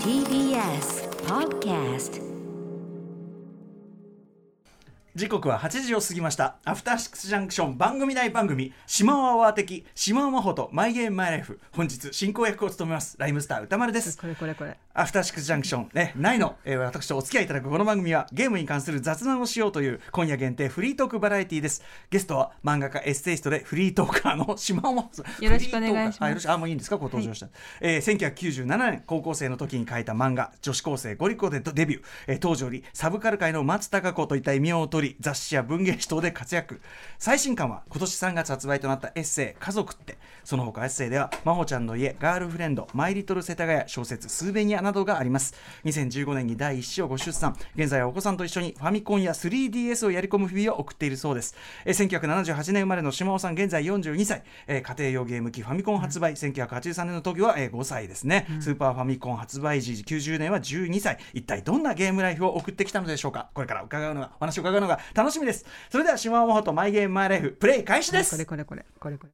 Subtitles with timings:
[0.00, 2.20] TBS Podcast
[5.16, 6.56] 時刻は8時を過ぎました。
[6.66, 8.74] アフターシックスジャンクション番組内番組。
[8.86, 11.58] 島尾アワー的島尾真帆とマイゲームマイライフ。
[11.72, 13.16] 本日進行役を務めます。
[13.18, 14.18] ライムスター歌丸です。
[14.18, 14.76] これこれこれ。
[14.92, 15.88] アフターシックスジャンクション。
[15.94, 21.82] ねないの、えー私とお付き合いいただくこの番組はゲームに関する雑談をしようという今夜限定フリートークバラエティーです。
[22.10, 25.44] ゲストは漫画家エッセイストでフリートーカーの島尾真帆さん。
[25.44, 26.18] よろしくお願いします。
[26.24, 26.98] あよろしくあもういいんですか？
[26.98, 27.48] ご登場した、
[27.80, 36.80] えー1997年高校生の時に書いた漫画女子高生ゴリコでデビュー、えー当時よりサブカル界の松たか子といった異名を取り雑誌や文芸誌等で活躍。
[37.18, 45.54] 最新刊は今年3月発売となったエッセイ「家族って」その他エッセイでは「真帆ちゃんの家」「ガールフレンド」「マイリトル世田谷」小説「スーベニア」などがあります。
[45.84, 47.56] 2015年に第1子をご出産。
[47.74, 51.54] 現在はお子さんと一緒にファミコンや 3DS をやり込む日々を送っているそうです。
[51.84, 61.18] えー1978年生まれの島尾さん現在42歳、えー家庭用ゲーム機ファミコン発売、1983年の時は、えー5歳ですね、スーパーファミコン発売時90年は12歳。
[61.32, 63.48] 一体どんなゲームライフを送ってきたのでしょうか。
[63.54, 65.64] これから伺うのがお話を伺うのが楽しみです。
[65.90, 68.30] それでは島尾真帆とマイゲームマイライフプレイ開始です。
[68.32, 69.32] これこれこれこれこれ。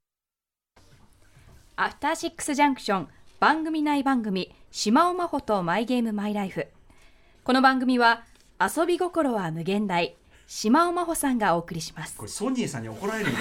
[1.76, 3.08] アフターシックスジャンクション
[3.40, 6.66] 番組内番組島尾真帆とマイゲームマイライフ
[7.44, 8.22] この番組は
[8.60, 12.16] 遊び心は無限大島尾真帆さんがお送りします。
[12.16, 13.38] これソニーさんに怒られるよ。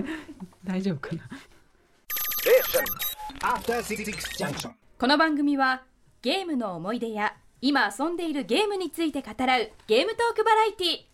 [0.64, 1.22] 大丈夫かな
[3.40, 4.04] ？After Six
[4.38, 4.72] Junction.
[4.98, 5.82] この番組は
[6.22, 11.13] ゲームの思い出や今遊んでいるゲームについて語らうゲームトークバラエティ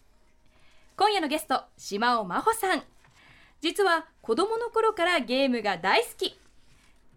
[1.00, 2.82] 今夜のゲスト島尾真帆さん。
[3.62, 6.38] 実は子供の頃からゲームが大好き。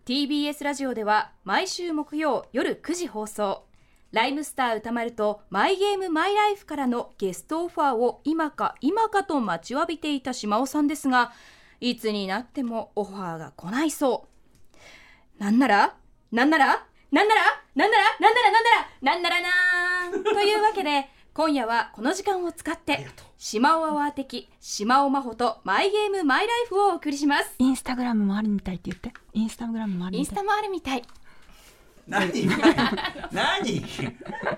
[0.05, 3.65] TBS ラジオでは毎週木曜夜9時放送。
[4.13, 11.33] ライムスター歌丸とマイゲームマイライフからのゲストオファーを今か今かと待ちわびていた島尾さんですが
[11.81, 14.29] いつになってもオファーが来ないそ
[15.39, 15.43] う。
[15.43, 15.97] なんなら
[16.31, 17.41] なんならなんなら
[17.75, 18.49] なんならなんなら
[19.01, 20.23] なんならなんならなん。
[20.23, 23.07] というわけで今夜はこの時間を使って
[23.39, 27.55] 島尾アワー的島尾真帆とマイゲームマイライフをお送りします。
[27.57, 29.11] インスタグラムもあるみたいって言って。
[29.33, 30.19] インスタグラムもあるみたい。
[30.19, 31.01] インスタもあるみたい
[32.07, 32.47] 何？
[33.31, 33.85] 何？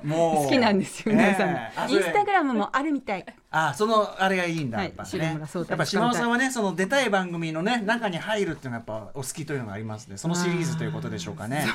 [0.04, 0.46] もう。
[0.46, 3.26] 好きなんですよ皆さん、インスタグラムもあるみたい。
[3.58, 5.40] あそのあれがいいんだ、はいやっぱね。
[5.70, 10.18] やっぱ島尾さんはねその出たい番組のね中に入るっていうのがやっぱお好きというのがありますね。
[10.18, 11.66] そのシリーズということでしょうかね。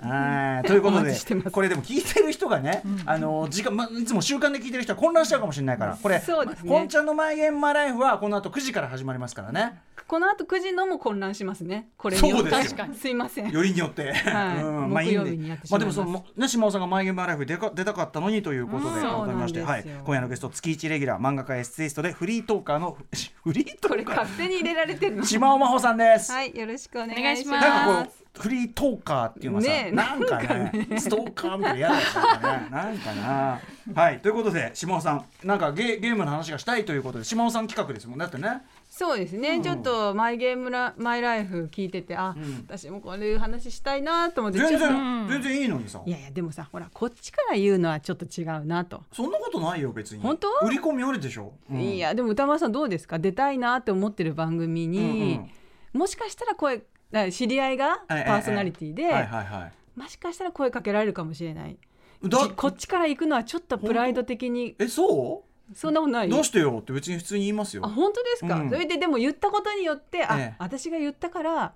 [0.00, 0.68] はい。
[0.68, 1.16] ということおで
[1.50, 5.98] これでも聞いてる人がね、あの時間、ま、いつも習慣で聞いてる人は混乱しちゃうかもしれないから。
[6.00, 6.24] これね。
[6.66, 9.80] 本ちゃんのマイゲームマイライフはこの後9時から始まりますからね。
[10.06, 11.88] この後9時のも混乱しますね。
[11.96, 12.62] これそうですよ。
[12.62, 13.50] 確かにすいません。
[13.50, 14.62] よりによって、はい。
[14.62, 19.10] うんまあいいんでまあでもそのね島尾さんがマイゲームマイライフ出か出たかったのにということでうん。
[19.10, 19.84] 改めまして、はい。
[20.04, 22.96] 今夜のゲスト月一レギュラー漫画家エッセイストでフリートーカーの
[23.42, 24.06] フリートこれー。
[24.06, 25.24] カー勝手に入れられてるの。
[25.24, 26.32] 島尾真帆さんです。
[26.32, 27.68] はいよろしくお願いしまます。
[27.68, 32.68] すなんかこうフリートーカーっていうのはさ、ねえなんかねストーカーみたいな嫌だよね。
[32.70, 33.60] なんかな。
[33.94, 34.20] はい。
[34.20, 38.62] ということで島尾さんなんかゲゲームの話がしたいということで島尾さん企画ですもんねだってね
[38.92, 42.64] そうですね、ちょっとマイゲームラマイライフ聞いててあ、ん。
[42.66, 46.02] 私もこういう話したいなと思って全然全然いいのにさ。
[46.04, 50.20] いやいやでもさほらこっちから言うのはちょっと違うなと、そんなことないよ別に。
[50.20, 50.48] 本当？
[50.66, 51.80] 売り込みあるでしょ、うん。
[51.80, 53.20] いやでも歌丸さんどうですか？
[53.20, 55.40] 出たいなって思ってる番組に、
[55.92, 56.82] もしかしたら声
[57.14, 59.98] あ知り合いがパええーソナリティで、はいはいはい。
[60.00, 61.78] もしかしたら声かけられるかもしれない。
[62.56, 65.44] こっちから行くのはちょっとプライド的にえそ
[65.74, 67.82] そんなことないうどうしてよって別に普通に言いますよ。
[67.84, 68.70] あ本当ですか、うん。
[68.70, 70.54] それででも言ったことによってあ、ええ。
[70.58, 71.72] 私が言ったから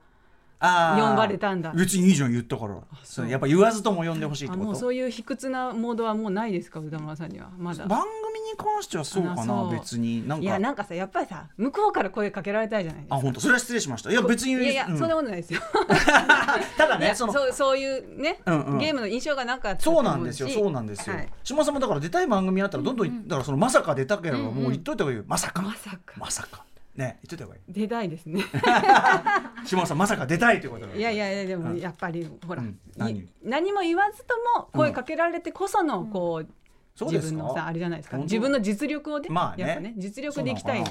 [0.96, 1.72] 呼ばれたんだ。
[1.72, 2.76] 別にいいじゃん言ったから。
[3.02, 4.66] それやっぱ言わずとも呼んでほしいってあこと？
[4.66, 7.86] もうそういう卑屈なモードはもうないですか歌丸さんにはまだ。
[7.86, 10.26] 番組に関してはそうかな別に。
[10.26, 10.44] なんか。
[10.44, 13.16] いやなんかさやっぱりさ向こうから声かけられたいじゃないですか。
[13.16, 14.10] あ本当それは失礼しました。
[14.10, 14.52] いや別に。
[14.52, 14.98] いやいや、うん。
[14.98, 15.60] そんなことないですよ。
[16.76, 17.32] ただねその。
[17.32, 18.78] そうそういうね、うんうん。
[18.78, 21.28] ゲームの印象がなんかあったとそう思なんですよしそうなんですよ、はい。
[21.42, 25.24] 島さんもだから出たい番組あったらどんどん、だからそのまさか出たければもう言っといた方がいいよ。
[25.26, 25.62] まさか。
[25.62, 26.14] まさか。
[26.16, 26.64] まさか
[26.96, 27.72] ね言っといた方がいい。
[27.72, 28.42] 出たいですね。
[29.66, 31.62] 島さんまさか出たいということでいやいやいやでうん。
[31.72, 32.62] もやっぱりほら、
[32.96, 33.28] 何？
[33.42, 36.48] 何も言わずとも声かけられてこそのこう、
[37.04, 38.18] 自分のさあれじゃないですか？
[38.18, 39.64] 自分の実力をね,、まあね。
[39.66, 40.80] やっぱね実力でいきたい。
[40.80, 40.84] い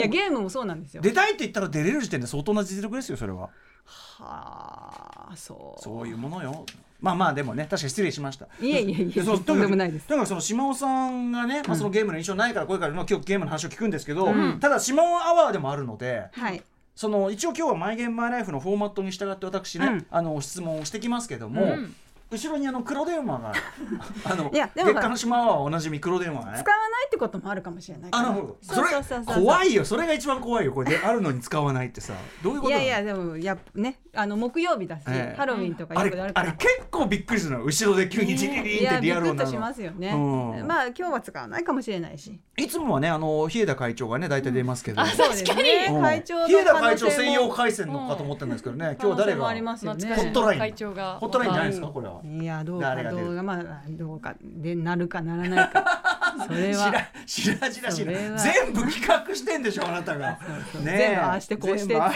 [0.00, 1.02] やゲームもそうなんですよ。
[1.02, 3.50] 出たいって言ったら出れる時点で相当な実力ですよそれは。
[3.84, 5.82] はあそう。
[5.82, 6.64] そういうものよ
[7.02, 8.46] まあまあでもね確かに失礼しました。
[8.60, 10.08] いえいえいえとんでもないです。
[10.08, 14.60] だからその島尾さんがね、まあ、そのゲームの印象ないからこれから、まあ、今日ゲームの話を聞くんですけど、うん。
[14.60, 16.62] ただ島尾アワーでもあるのではい。
[16.94, 20.06] その一応今日は「マイ・ゲーム・マイ・ライフ」のフォーマットに従って私ね、うん。
[20.10, 21.94] あの質問をしてきますけども、うん
[22.32, 23.52] 後ろにあの黒電話が。
[24.24, 26.58] あのいやでも月下の島はおなじみ黒電話がね。
[26.62, 28.10] 使わないってこともあるかもしれない。
[28.10, 28.58] からあなるほど。
[28.62, 28.88] それ
[29.24, 29.84] 怖いよ。
[29.84, 30.72] それが一番怖いよ。
[30.72, 32.14] これであるのに使わないってさ。
[32.42, 35.36] どういうこといやいやでもやっぱねあの木曜日だし、ええ。
[35.36, 36.46] ハロウィンとかあよくあるから。
[36.46, 37.64] れあれ結構びっくりするの。
[37.64, 40.66] 後ろで急にジリリンっていやびっくリアルなのりとしますよね、うん。
[40.66, 42.38] まあ今日は使わないかもしれないし。
[42.56, 45.88] いつもはねあの日枝会長がね大体出ますけど、そうですね。
[45.90, 46.02] うん。
[46.02, 50.14] 会長の日枝会長専用回線のかと思ってるんですけどね、今日誰が可能性もありますよね。
[50.14, 50.58] ホットライン。
[50.58, 51.18] 会長が。
[51.18, 52.21] ホットラインじゃないですかこれは。
[52.24, 56.22] いやどうかどうかまあどうかでなるかならないか。
[56.46, 56.92] それは
[57.26, 60.38] しらしらしら全部企画してんでしょあなたが。
[60.82, 60.98] ねえ。
[60.98, 62.08] 全部ああしてこうして直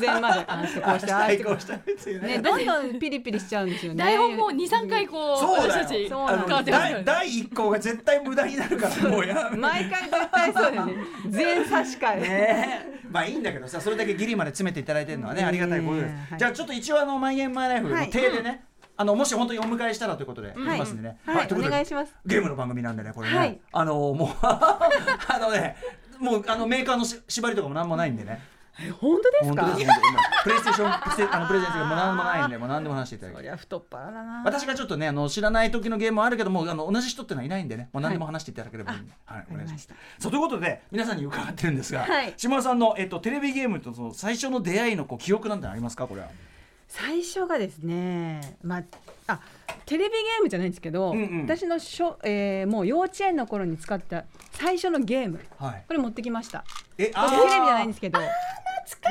[0.00, 1.74] 前までああしてこうしてああしてこうして。
[1.76, 4.04] てねどんどんピリピリしちゃうんですよね。
[4.04, 6.62] 台本も23回こうそうだよ。
[6.64, 10.94] 第第一項が絶対無駄になるからもうやめ毎回絶対そうだよね。
[11.28, 12.20] 全差し替え。
[12.20, 12.28] ね
[12.90, 12.94] え。
[13.10, 16.38] まあいいんだけどさそれだけギリまで詰めていただいてるのはねありがたいことです、はい。
[16.38, 18.10] じゃあちょっと一応あの「マイゲームマイライフ」のはい。
[18.10, 18.64] 手でね、
[18.96, 21.48] あのもし本当にお迎えしたらということで言いますんでね、はい。
[21.52, 22.14] お願いします。
[22.24, 23.60] ゲームの番組なんでねこれね、はい。
[23.72, 25.76] あのもう あのね
[26.20, 28.40] もうあのメーカーのし縛りとかもなんもないんでね。
[29.00, 29.66] 本当です本か？
[29.66, 29.90] す本当です
[30.42, 34.42] プレイステーションプレゼあのプレゼントがもうなんもないんでもう何でも話していただきそりゃ太っ腹だな。
[34.44, 37.88] 私がちょっとねあの知らない時のゲームもあるけどもあの同じ人ってのはいないんでね。
[37.92, 39.88] もう何でも話していただければいいんで、はいお願いします。
[40.18, 42.34] そうということで皆さんに伺ってるんですが、はい。
[42.36, 46.08] 島田さんの、えっと、テレビゲームとその最初の出会いのこう記憶なんてありますか？
[46.08, 46.26] これは
[46.96, 48.82] 最初がですねまあ
[49.26, 49.40] あ
[49.84, 51.42] テレビゲームじゃないんですけど、うんうん。
[51.42, 55.40] 私のしょ、えーもう幼稚園の頃に使った最初のゲーム。
[55.58, 55.84] はい。
[55.88, 56.64] これ持ってきました。
[56.96, 58.20] えこれテレビじゃないんですけど。
[58.20, 58.24] こ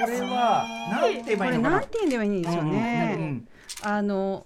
[0.07, 1.79] れはなんて言えばこれいいのかな。
[1.79, 3.47] なんて言うんではいいんでしょうね、うんうんうん。
[3.83, 4.45] あの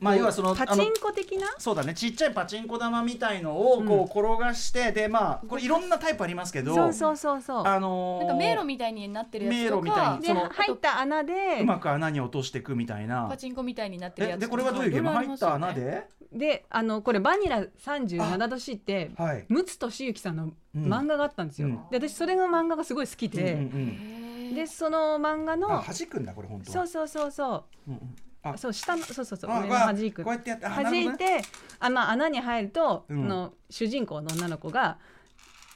[0.00, 1.48] まあ要はそのパチンコ的な？
[1.58, 1.94] そうだね。
[1.94, 7.66] ちっちゃいパチンコ玉みたいのをこう転がして、でまあこれいろんなタイプありますけどそうそうそうそう。
[7.66, 13.26] あのーなんか迷路みたいになってるやつと迷路みたいかでに入った穴でうまく穴に落としていくみたいな。
[13.28, 15.10] パチンコみたいになってるやつえでこれはどういうゲーム？
[15.10, 16.06] 入った穴で？
[16.32, 19.46] であのこれバニラ37度 C ってはい。
[19.48, 21.74] 陸奥俊之さんのうん漫画があったんですよ、うん。
[21.90, 26.86] で私それの漫画がすごい好きで、うんうんでその漫画うん、のあ弾くんだこれ本当は。
[26.86, 27.90] そうそうそうそう。
[27.90, 28.00] んうん。
[28.00, 28.25] あう
[28.56, 30.24] そう下のそうそうそう上のあわ弾く。
[30.24, 31.42] こうやってやってあ弾いて
[31.78, 34.98] あ、まあ、穴に入ると、うの主人公の女の子が、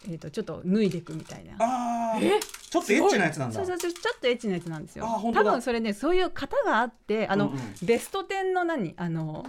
[0.08, 1.56] えー、とちょっと脱いでいくみたいな。
[1.58, 2.40] あー。
[2.70, 3.54] ちょっとエッチなやつなんだ。
[3.54, 5.06] そうそうそうちょっとエッチなやつなんですよ。
[5.34, 7.60] 多分それねそういう型があってあの、うんうん。
[7.82, 8.94] ベスト10の何？
[8.96, 9.44] あの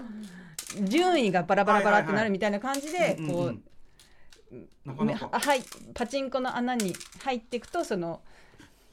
[0.84, 3.60] 順位がバラバラバラってなるみたいな感じでこう
[4.86, 5.62] はい
[5.94, 8.22] パチンコの穴に入っていくとその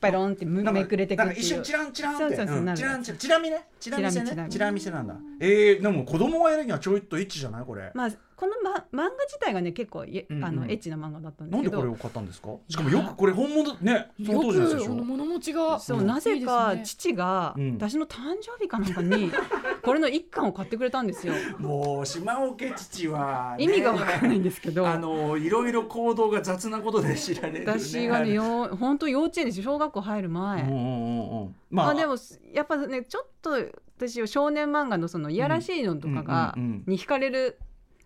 [0.01, 1.43] バロンってめくれてくなんっていう。
[1.43, 2.37] か一瞬チランチランって。
[2.37, 3.03] チランチラン。
[3.03, 3.67] チラ見ね。
[3.81, 7.65] チラ見せチラ見ねチラ見せなんだえー、でも子供がやるにはちょいとエッチじゃない？
[7.65, 7.91] これ。
[7.95, 10.45] まあこの、ま、漫画自体がね結構いうんうん。
[10.45, 11.79] あのエッチな漫画だったんですけど。
[11.79, 12.51] なんでこれを買ったんですか？
[12.69, 16.07] しかもよくこれ本物ねその当時のやつでしょよく物持ちがそう、うん。
[16.07, 17.73] なぜか父がうん。
[17.75, 19.33] 私の誕生日かなんかに
[19.83, 21.35] これの一巻を買ってくれたんですよ。
[21.59, 24.87] もう島岡父は、ね、意味がわからないんですけど。
[24.87, 31.57] あのいろいろ行動が雑なことで知られる、ね、私はねよ本当幼稚園ですよ小学校入る前、うんうんうんうん。
[31.71, 31.87] まあ。
[31.87, 32.15] まあでも
[32.53, 33.51] やっぱねちょっと
[33.97, 37.59] 私は少年漫画のそのいやらしいのとかが、に惹かれる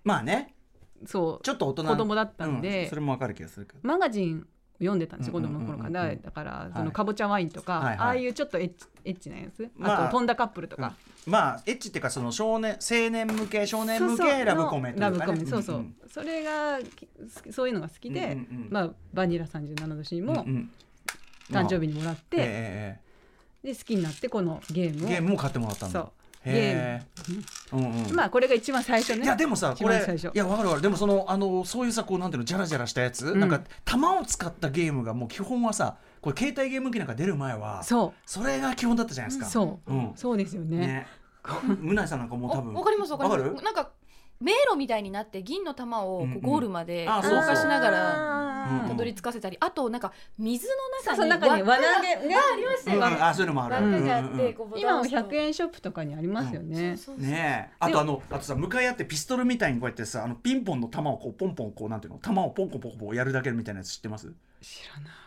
[0.04, 0.54] まあね。
[1.06, 1.44] そう。
[1.44, 1.84] ちょっと大人。
[1.84, 2.84] 子供だったんで。
[2.84, 3.78] うんそれもわかる気がするけど。
[3.82, 4.46] マガジン
[4.78, 6.72] 読んでたんですよ子うんうんうんうん供の頃から、だからはい。
[6.74, 7.96] そのかぼちゃワインとか、はいはい。
[7.98, 10.94] ああいうちょっとエッチエッチなやつ、まああと飛んだカップルとか、
[11.26, 15.46] まあエッチっていうかその少年青年向け少年向けラブコメとか、ね、ラブコメ。
[15.46, 15.96] そうそう、んん。
[16.08, 16.78] それが
[17.50, 18.68] そういうのが好きで、うんうんうん。
[18.70, 20.70] まあバニラ37度 C もうんうん。
[21.50, 23.00] 誕生日にもらって、え
[23.64, 23.68] え。
[23.68, 25.08] で好きになってこのゲームを。
[25.08, 26.00] ゲームも買ってもらったんだ。
[26.00, 26.12] そう
[26.44, 27.02] へえ
[27.72, 28.14] うんうん。
[28.14, 29.24] まあこれが一番最初ね。
[29.24, 30.34] いやでもさ一これ番最初。
[30.34, 30.82] いやわかるわかる。
[30.82, 33.40] でもそのあのそういうさこうなんていうのジャラジャラしたやつ、うん。
[33.40, 39.46] なんか弾を使ったゲームがもう基本はさこれ携帯ゲーム機なんか出る前はそそれが基本だったじゃないですか。
[39.46, 40.12] うそう、うん。
[40.16, 40.78] そうですよね。
[40.78, 41.06] ね。
[41.82, 43.58] うなえさんなんかもう多分おわかりますわかりまわかる？
[43.58, 43.90] すなんか
[44.42, 52.36] 迷路みたいになって銀の玉をこうゴールまで動かしながらうんたどり着かせたりあとなんか水の中に中に輪投げね。
[52.36, 53.02] ありましたうんうん。
[53.02, 53.74] よねあそういうのもある。
[53.74, 54.28] 輪っかがあっう
[54.76, 55.30] 今もンを押すと。
[55.30, 57.74] 100円ショップとかにありますよね、そうそうねえ。
[57.78, 64.32] あとあのあとさ向かい合ってピストルみたいにこうやってさあのピンポンの弾をこうポンポンこうなんていうの弾をポンポンポンポンやるだけみたいなやつ知ってます？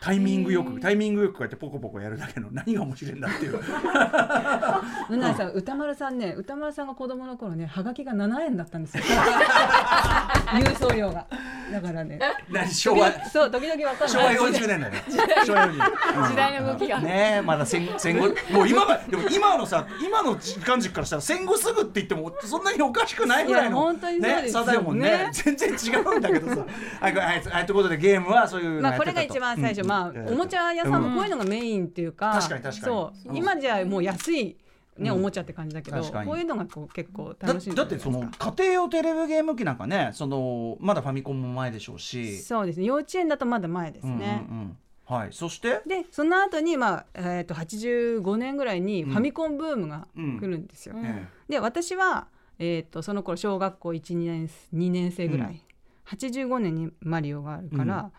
[0.01, 3.59] タイミングよくタイミングよくこうやってポコポコやるだけの何が面白いんだっていう。
[5.09, 9.03] うなえさん歌丸さんね歌丸さんが子供の頃ねはがきが7円だったんですよ。
[10.53, 11.25] 郵送料が
[11.71, 12.19] だからね。
[12.49, 13.11] 何昭和。
[13.29, 15.03] そう時々わかん昭和ない40年 代ね
[15.45, 16.99] 昭和40年時代の動きが。
[16.99, 18.27] ねえまだ戦戦後。
[18.51, 25.09] もう今がでも今のさ今の時間軸からしたら戦後すぐって言ってもそんなにおかしくないぐらいの本当にね差だもんね。
[25.09, 26.65] ね全然違うんだけどさ。
[27.01, 32.85] はいはいはいということでゲームはそういうのまあこれが一番最初、うんまあうんおもちゃ屋さんもこういうのがメインっていうか、確かに確かに。
[32.85, 33.29] そう。
[33.29, 34.57] うん今じゃもう安い
[34.97, 35.15] ね、うん。
[35.17, 42.37] おもちゃって感じだけどこういうのがこう結構だ楽しいだってその家庭用テレビゲーム機なんかねそのまだファミコンも前でしょうし。
[42.39, 42.85] そうですね。
[42.85, 44.77] 幼稚園だとまだ前ですね、うんうんうん。
[45.05, 45.29] はい。
[45.31, 45.81] そして？
[45.85, 51.05] でその後にまあ、えー、と85年ぐらいにファミコンブームが来るんですよ、うん。
[51.05, 55.61] えで私は、えー、とその頃小学校12年2年生ぐらい、
[56.07, 58.11] 85年にマリオがあるから、うん。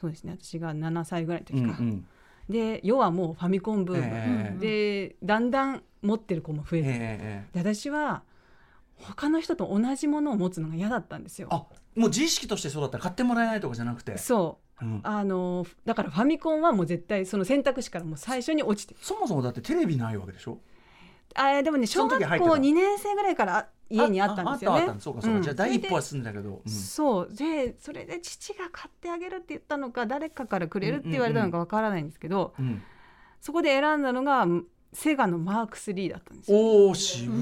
[0.00, 0.36] そうですね。
[0.40, 2.06] 私が7歳ぐらいのえ時か、うんうん。
[2.48, 4.58] で要はもうファミコンブーム、ええ。
[4.58, 8.22] でだんだん持ってる子も増えて、ええで私は
[8.96, 11.48] 他の人と同じものを持つのが嫌だったんですよ。
[11.50, 11.66] あ
[11.96, 14.16] もう自意識としてそうだったら買ってもらえないとかじゃなくて。
[14.18, 14.84] そう。
[14.84, 15.00] うん。
[15.02, 18.94] あのだからファミコンはもう絶対その選択肢からもう最初に落ちて。
[19.00, 20.58] そもそもだってテレビないわけでしょ？
[21.34, 24.80] あでもねそ小学校の時入ってた2年生ぐらいからあ家にあったんですよね。
[24.80, 25.42] ああったあったそうかそうか、ん。
[25.42, 27.28] じゃあ第一歩は進んだけど、でそう。
[27.34, 32.82] でそれで父が買ってあげるって言ったのか誰かからくれるって言われたのかわからないんですけど、うんうん。
[33.40, 34.46] そこで選んだのが
[34.92, 36.58] セガのマーク3だったんですよ。
[36.58, 37.32] おお渋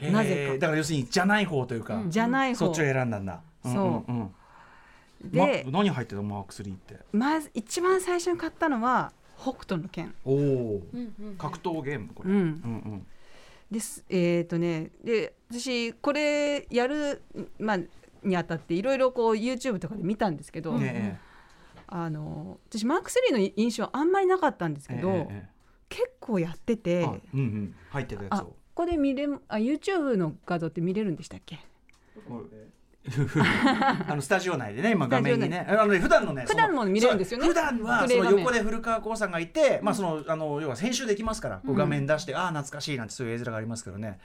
[0.00, 0.52] なぜか。
[0.54, 2.58] だから要するにじゃない方というか、うんじゃない方。
[2.58, 3.40] そっちを選んだんだ。
[3.62, 3.72] そう。
[3.72, 4.32] んん
[5.22, 5.30] うん。
[5.30, 6.98] で、ま、何入ってたマーク3って？
[7.12, 10.14] まず一番最初に買ったのは北斗の拳。
[10.24, 10.34] おお
[10.92, 11.36] うんうん。
[11.38, 12.36] 格闘ゲームこれ、うん。
[12.36, 12.46] うんう
[12.96, 13.06] ん。
[13.70, 14.04] です。
[14.08, 17.22] えっ、とねで私これやる、
[17.58, 17.78] まあ、
[18.22, 21.16] にあたっていろいろこう YouTube とかで見たんですけど、え
[21.86, 25.53] あの私マーク3の印象あんまりなかったんですえけど、えええ
[25.94, 27.74] 結構やってえてうんうん。
[27.90, 31.60] 入ってたやつあをここで見れあ YouTube の画像って見れるんでしたっけ？
[34.08, 35.64] あのスタジオ内でね今画面にね。
[35.68, 37.46] あのね普段のね普段も見れるんですよね。
[37.46, 44.18] 普段はその横で古川光さんがいて、まあそのあの要は編集できますから、こう画面出して、ああ懐かしいなんてそういう絵面がありますけどね。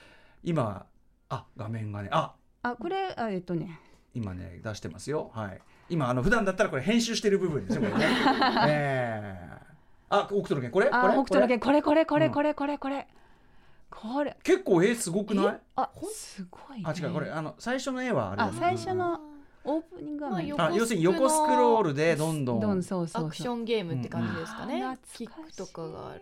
[0.44, 0.86] 今は
[1.28, 2.34] あ画面がねあ。
[2.64, 3.80] あこれあえっ、とね。
[4.16, 5.30] 今ね出してますよ。
[5.36, 5.62] はい。
[5.90, 8.12] 今あの普段だったらこれ編集してる部分ですねこれね。
[8.68, 9.69] ええ
[10.10, 10.88] あ北斗の拳これ？
[10.88, 10.98] これ？
[10.98, 11.82] あ北斗の拳これ？
[11.82, 12.32] これこれうん。
[12.32, 13.08] これこれこれ。
[13.90, 14.38] これ。
[14.44, 15.60] 結構絵すごくない？
[15.76, 17.30] あすごい、ね、あ違うこれ。
[17.30, 19.20] あの最初の絵はあれだあ最初の
[19.64, 22.60] オープニング画面、まああ要するに横スクロールでどんどん。
[22.60, 23.28] どんそうそうそう。
[23.28, 24.98] アクションゲームって感じですかね、うん。
[25.14, 26.22] キックとかがある。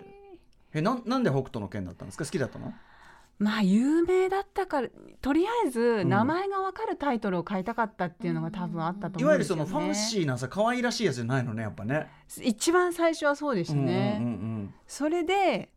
[0.74, 2.26] えなんなんで北斗の拳だったんですか？
[2.26, 2.74] 好きだったの？
[3.40, 4.90] まあ有名だったから
[5.22, 6.10] とりあえずん。
[6.10, 12.08] 名前がわかるタイトルを買いたかったっていうのが多分あったといわゆる思うんですよ、ね、そのファンシーなさ可愛らしいやつじゃないのねやっぱね。
[12.42, 15.70] 一番最初はそうでしたね、うんうんうんそれで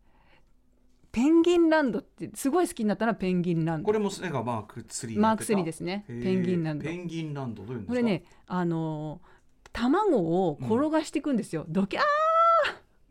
[1.12, 3.86] ペンギンランドってすごい好きになったのはペンギンランド。
[3.86, 6.84] これも絵がマーク3マーク3ですすねペペンギンランド。
[6.84, 7.90] ペンギンランドどういうんですか？
[7.90, 9.30] これねあのー
[9.72, 12.00] 卵を転がしていくんですよ、ドキャ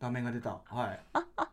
[0.01, 0.59] 画面が出た。
[0.65, 0.99] はい。
[1.13, 1.48] ー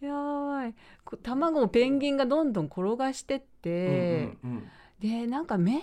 [0.00, 0.74] やばい。
[1.04, 4.62] こ卵をペンギンがどんどん転がしてって、うんうん
[5.00, 5.80] でなんか目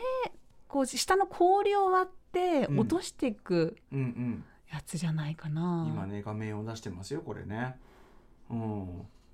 [0.67, 2.79] こう下の氷を割ってうん。
[2.81, 4.43] 落としていくうんうん。
[4.71, 7.77] やつじゃないかうな、ん今ね画面を出してますよこれね。
[8.49, 8.87] うん。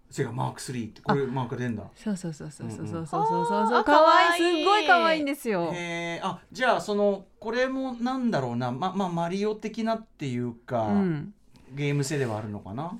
[0.09, 1.01] それがマーク3って。
[1.01, 1.83] これマーク出んだ。
[1.95, 3.45] そうそうそうそうそうそううんうんそうそう。
[3.45, 4.57] そうそうかわいい。
[4.59, 5.71] すっごいかわいいんですよ。
[5.73, 8.71] へえあじゃあそのこれもなんだろうな。
[8.71, 11.33] ままあマリオ的なっていうか、うん。
[11.73, 12.97] ゲーム性ではあるのかな？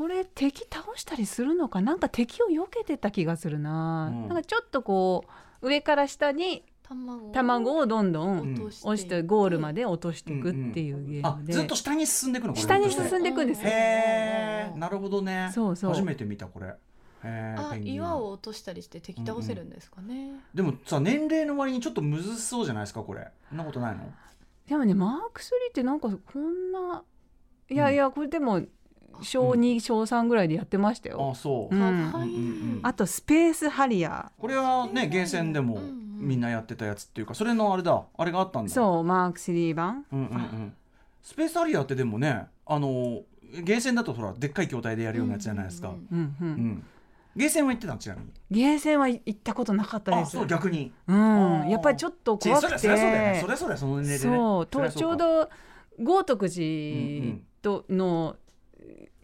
[0.00, 1.82] これ敵倒したりするのか？
[1.82, 4.28] なんか敵を避けてた気がするな、うん。
[4.28, 5.26] なんかちょっとこ
[5.60, 12.54] う上から下に卵卵をどんどんうん落として押してゴールまで落としていくっていうゲーあムで、ずっと下に進んでいくの？
[12.54, 13.68] 下に進んでいくんですよ。
[13.68, 15.50] へえなるほどね。
[15.52, 15.92] そうそう。
[15.92, 16.74] 初めて見たこれ。
[17.22, 23.28] あ岩を落としたりして敵倒せるんですかね、でもさ年齢の割にちょっとむずそうじゃないですかこれ。
[23.50, 24.10] そんなことないの？
[24.66, 27.02] でもねマーク3ってなんかこんな
[27.68, 28.62] いやいやこれでも
[29.22, 31.74] 小2小3ぐらいでやってましたあよ、そう、
[32.82, 38.02] あとスペースハリアこれはねゲーセンでもみんなやってたやつっていうかそれのあれだ。
[38.16, 38.70] あれがあったんだ。
[38.70, 40.04] そうマーク3版。
[40.12, 40.74] うんうんうん。
[41.22, 43.22] スペースアリアってでもねあの
[43.62, 46.84] ゲーセンだとほらでっかい筐体でやるようなやつじゃないですか、うんうんうん、うん。
[47.36, 47.98] ゲーセンは行ってたの？
[47.98, 48.32] ちなみに。
[48.50, 50.28] ゲーセンは行ったことなかったです。
[50.36, 50.92] あそう逆に。
[51.06, 51.60] うん。
[51.60, 51.68] あー。
[51.70, 52.78] やっぱりちょっと怖くて。
[52.78, 53.38] そりゃそりゃそうだよね。
[53.40, 55.48] そりゃそうだよその年齢でねそうとちょうど
[56.02, 58.36] 豪徳うんうん寺との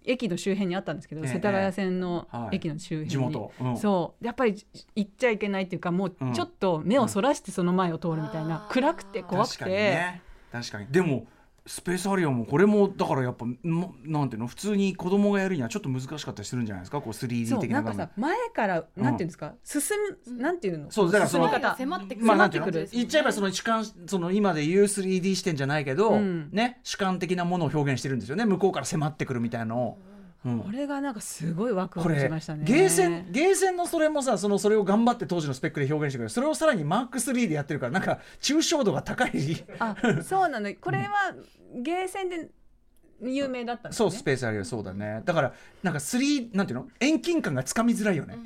[0.06, 2.56] 駅の周辺にあったんですけど、ええ世田谷線のはい。
[2.56, 3.76] 駅の周辺に、地元、うん。
[3.76, 4.24] そう。
[4.24, 4.54] やっぱり
[4.94, 6.32] 行っちゃいけないっていうかもううん。
[6.32, 10.22] ちょっと目をそらしてその前を通るみたいな、うん暗くて怖くて、確かにね。
[10.52, 10.86] 確かに。
[10.88, 11.26] でも
[11.66, 14.46] スペースアリアもこれもだからやっぱもなんていうの？
[14.46, 17.00] 普通に子供がやるにはちょっと難しかったりするんじゃないですか？
[17.00, 19.02] こう 3D そう的ななんかさ前からうん。
[19.02, 19.82] なんていうんですか、進
[20.26, 20.90] むなんていうの？
[20.90, 22.26] そうだからその進み方迫ってくる。
[22.26, 22.66] まあなんていうの？
[22.66, 22.98] 迫ってくる。
[22.98, 26.50] 言っちゃえばその主観その今で言う 3D 視点じゃないけど、うん。
[26.52, 26.80] ね？
[26.84, 28.44] 主観的なものを表現してるんですよね。
[28.44, 30.15] 向こうから迫ってくるみたいなのを、うん
[30.62, 32.64] これがなんかすごいワクワクしましたね。
[32.64, 36.30] ゲーセンゲーセンのそれもさそのそれを頑張って当時のスペックで表現してくれる。
[36.30, 39.32] それをさらにマーク3でやってるからなんか抽象度が高い。
[39.78, 40.72] あそうなの。
[40.80, 41.34] これは
[41.74, 42.48] ゲーセンで
[43.22, 44.10] 有名だったんですね。
[44.10, 45.22] そうスペースアリアそうだね。
[45.24, 46.88] だからなんか3なんていうの？
[47.00, 48.36] 遠近感がつかみづらいよね、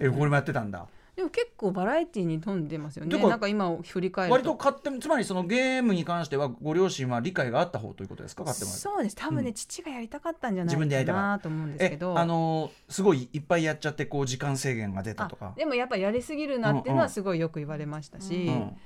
[0.00, 0.86] えこれもやってたんだ
[1.20, 3.18] でも結構バラエティに富んでますよね。
[3.18, 4.32] なんか今振り返ると。
[4.32, 8.44] 割と買ってつまりそのゲームに関してはご両親は理解があった方ということですか？
[8.44, 9.16] 買ってもらそうです。
[9.16, 9.54] 多分ね、うん。
[9.54, 15.52] 父がやりたかったんじゃないかなと思うんですけえどあのーすごいいっぱいやっちゃってこう時間制限が出たとか。
[15.54, 18.76] あでもやっぱやりすぎるなっていうのはすごいよく言われましたし、うん。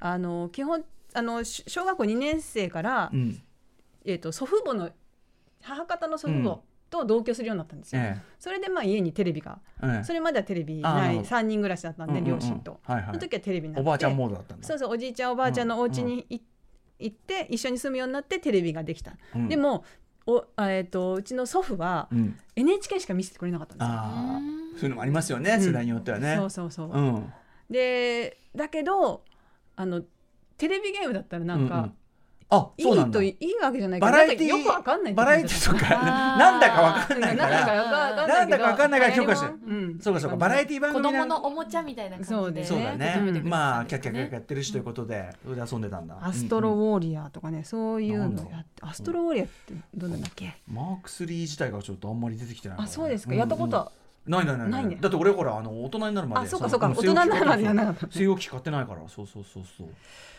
[0.00, 3.40] あの基本あのし小学校2年生から、うん。
[4.04, 4.90] えー、と祖父母の
[5.62, 9.98] 母方の祖父母と同居するようになったんですよ、えそれでまあ家にテレビがええ。
[10.00, 12.40] えそれまではテレビあない3人暮らしだったんで、うんうんうん。
[12.40, 13.06] 両親と、はいはい。
[13.06, 13.82] その時はテレビになって。
[13.82, 14.66] おばあちゃんモードだったんだ。
[14.66, 16.40] そうそうおじいちゃんおばあちゃんのお家にい
[17.00, 19.48] 行って一緒に住むようになってテレビができた、うん。
[19.48, 19.84] でも
[20.26, 22.38] おあ、えー、とうちの祖父はうん。
[22.56, 23.94] NHK しか見せてくれなかったんですよ。
[23.94, 24.40] ああ
[24.76, 26.36] そういうのもありますよね世代によってはね。
[26.36, 27.32] そうそうそう、うん。
[27.70, 29.24] でだけど
[29.76, 30.02] あの
[30.56, 31.92] テレビゲームだったらなんか、うんうん
[32.50, 33.22] あいそうなんだ。
[33.22, 39.46] いといいわけじゃないけどバラエティよくわかんないバラエティとかなんだかわかんないかなんだらかわかんなんだかわかんないから許可して
[40.00, 40.36] そうかそうか。
[40.36, 42.98] バラエティ番子供のおもちゃみたいな感じでそうですそうだね。
[42.98, 45.30] ねうんまあキャッキャッキャッキャやってるしということで。
[45.44, 46.16] それで遊んでたんだ。
[46.22, 50.54] アストロウォーリアーとかねそういうのやってアストロウォーリアーってどんなんだっけ？
[50.66, 53.34] マーク3自体がちょっとあんまり出てきてないあそうですか。
[53.34, 53.92] んやったことは
[54.28, 54.86] ないないないない。
[54.86, 54.98] ね。
[55.00, 56.88] だって俺ほらあの大人になるまであそうかそうか。
[56.88, 58.06] の大人になるまでやらなかった。
[58.06, 59.00] 据え置き買ってないから。
[59.08, 59.88] そうそうそうそう。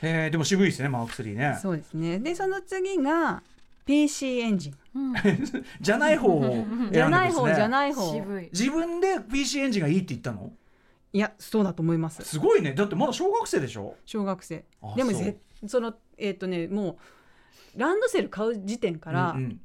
[0.02, 1.58] えーでも渋いですねマーク3ね。
[1.62, 2.20] そうですね。
[2.20, 3.42] でその次が
[3.86, 4.76] PC エンジン。
[4.96, 5.14] うん。
[5.82, 6.92] じゃない方を選んでくんですね。
[6.94, 8.14] じゃない方じゃない方。
[8.52, 10.52] 自分で PC エンジンがいいって言ったの？
[11.12, 12.24] いやそうだと思います。
[12.24, 12.74] すごいね。
[12.74, 13.96] だってまだ小学生でしょ？
[14.06, 14.64] 小学生。
[14.82, 15.12] あでも
[15.68, 16.98] そのえっ、とねも
[17.76, 19.62] うランドセル買う時点から、うんうん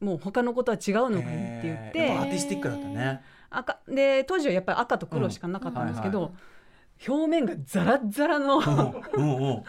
[0.00, 2.06] もう他のことは違うのがいいって言っへー。
[2.06, 3.22] やっぱアてーティスティックだったね。
[3.50, 6.24] 赤で当時はやっぱり赤と黒しかなかったんですけど、うん。
[6.26, 6.30] は
[7.08, 9.56] 表面がザラッザラの、もうんうんうん。
[9.56, 9.64] う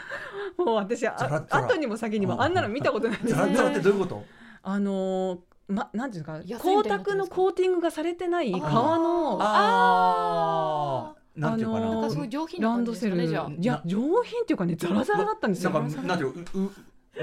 [0.75, 4.24] 私あ後にも先にもあんなの見たことないんですよザラッザラってどういうこと？
[4.63, 6.60] あのーま、なんていうんですか？
[6.72, 13.51] 光沢のコーティングがされてない革のああなんていうかな、あのーなんかすごい上品な感じですランドセルかねじゃあ。
[13.51, 15.72] いや上品っていうかねザラザラだったんですよ。
[15.72, 16.72] なんかなんていううう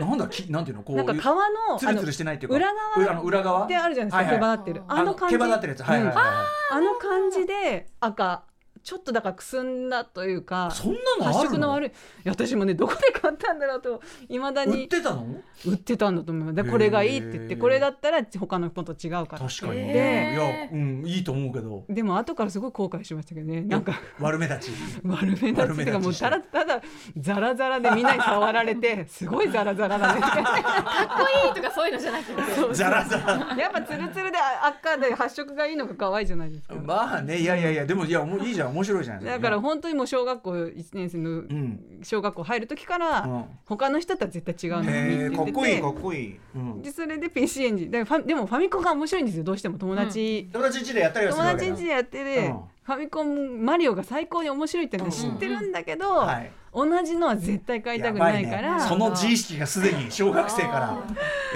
[0.00, 1.36] なんだきなんていうのこうなんか革
[1.70, 3.66] のツルツルしてないっていうか裏側裏側？
[3.66, 4.82] であるじゃないですか、毛羽立ってる。
[4.88, 5.36] あの感じ。
[5.36, 5.82] 毛羽立ってるやつ。
[5.82, 6.26] はいはいはい、はい。
[6.72, 8.44] あの感じで赤
[8.84, 11.54] ちょっとだからくすんだというかそんなの発あるの？
[11.54, 11.88] 色の悪い。
[11.88, 11.92] い
[12.24, 15.26] や私もねどこで買ったんだろうといまだ売っにてたの？
[15.66, 16.54] 売ってたんだと思います。
[16.54, 21.84] でこれがいいって言ってこれだったら他の人と違うから確かに、でいやうんいいと思うけど。
[21.88, 23.62] でも後からすごい後悔しましたけどね。
[23.62, 24.72] なんか悪目立ち。
[25.02, 26.82] 悪目立ちっていうかもうただただ
[27.16, 30.20] ザラザラでみんなに触られて すごいザラザラだね。
[30.20, 32.74] かっこいいとかそういうのじゃなくて。
[32.74, 33.56] ザラザラ。
[33.56, 36.74] やっぱツルツルで赤で発色がいいのが可愛いじゃないですか。
[36.74, 42.00] まあねいやいやいやでもいやもういいじゃん面白いじゃないだから本当にもう小学校1年生のうん。
[42.02, 43.44] 小学校入る時から、うん。
[43.64, 47.90] 他の人とは絶対違うのがいいへえかっって言っこいいかっこいい、うん、でそれで PC エンジン。
[47.90, 51.72] でもファミコンが面白いんですよどうしても友達、友達ん家でやったりはす友るわけだ。
[51.72, 56.50] 達ん家でやってて、うんファミコンマリオが最高に面白いってのは知ってるんだけど、はい。
[56.76, 61.04] 同じのは絶対買いたくないから、ね、その自意識がすでに小学生から。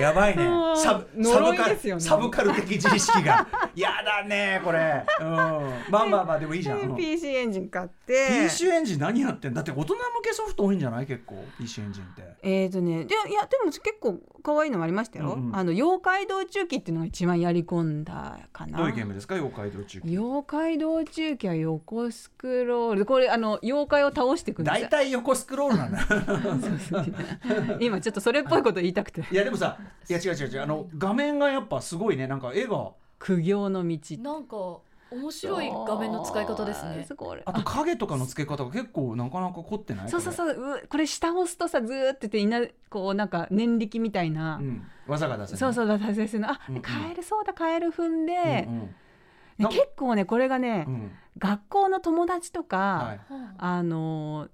[0.01, 0.45] やばいね。
[0.77, 3.45] サブサ呪ブカル、サブカル的自意識が。
[3.75, 5.27] やだねこれ、うん、
[5.91, 8.29] まあまあまあでもいいじゃん、PC エンジン買って。
[8.45, 11.07] PC エンジン何やってんだって大人向けソフト多いんじゃない？
[11.07, 12.23] 結構 PC エンジンって。
[12.43, 15.49] えーとね、でいやでも結構可愛いのもありましたよ、うん。
[15.49, 18.79] うんあの妖怪道中記っていうのが一番やり込んだかな。
[18.79, 19.35] どういうゲームですか？
[19.35, 23.07] 妖怪道中記妖怪道中記は横スクロール。
[23.07, 24.77] これあの妖怪を倒していくんです。
[24.77, 27.79] よ大体横スクロールなんだ。
[27.81, 29.25] 今ちょっとそれっぽいこと言いたくて。
[29.33, 29.79] いやでもさ
[30.09, 30.63] いや違う違う違う。
[30.63, 32.27] あの画面がやっぱすごいね。
[32.29, 32.93] なんか絵が。
[33.19, 33.99] 苦行の道。
[34.21, 34.79] なんか
[35.11, 37.07] 面白い画面の使い方ですね。
[37.47, 40.09] あと影とかの付け方が結構なかなか凝ってない？
[40.09, 40.51] そうそうそう。
[40.51, 46.83] うこれ下押すとさずーってていなこうなんか念力みたいな、うん、技が出せるそうそうだ大切なあ、うんうん。
[46.83, 48.95] カエルそうだカエル踏んで、うんうん
[49.59, 51.11] 結構ねこれがね、うん。
[51.39, 53.21] 学校の友達とか、はい。
[53.59, 54.49] あの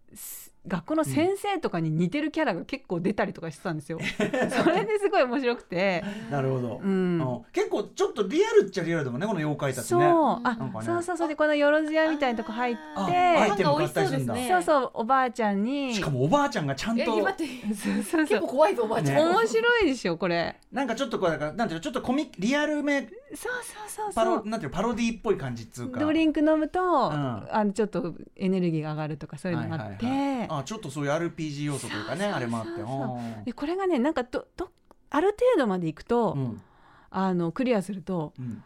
[0.67, 3.99] 学校の先生とかに似てるキャラが結構出たりとかしてたんですよ。
[4.49, 7.43] それですごい面白くて、 なるほど、うん。
[7.53, 10.87] 結構ちょっとリアルっちゃリアルだもんねこの妖怪たちそう、ねあ、なんかね。
[10.87, 13.05] そうそうそうでこのよろずやみたいなとこ入って、あ
[13.43, 14.35] アイテム買ったりするんだ。
[14.35, 17.03] そうですねそうそうおばあちゃんに、しかもおばあちゃんがちゃんと。
[17.03, 18.27] え待ってそうそうそう。
[18.27, 20.57] 結構怖いぞおばあちゃん、ね面白いでしょこれ。
[20.73, 23.07] なんかちょっとこうだからなんていうのちょっとコミリアルめ
[23.37, 24.37] そうそうそうパそう。
[24.39, 26.01] ロなんていうのパロディっぽい感じっつうか。
[26.01, 27.13] ドリンク飲むと、ん。
[27.51, 30.49] あのちょっとエネルギーが上がるとかそういうのがあって、はいはいはい。
[30.51, 33.45] あちょっとそういう RPG 要素というかねあれもあって。
[33.47, 34.71] でこれがねなんかどど
[35.11, 36.63] ある程度までいくと、ーうん。
[37.11, 38.63] あのクリアするとうん。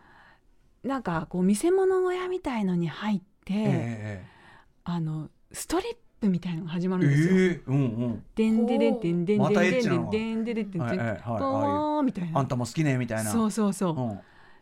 [0.85, 4.27] なんかこう見せ物小屋みたいのに入って、ええ
[4.85, 7.35] あのストリップみたいなのが始まえるんですよ。
[7.35, 8.25] ー、うんうん。
[8.35, 12.39] でんでれんでんでんでんまたエッでんでチなのがんでんでれんでんでんはいはいはいポーンみたいな。
[12.39, 13.95] あんたも好きねみたいなそうそうそう。
[13.95, 14.21] うん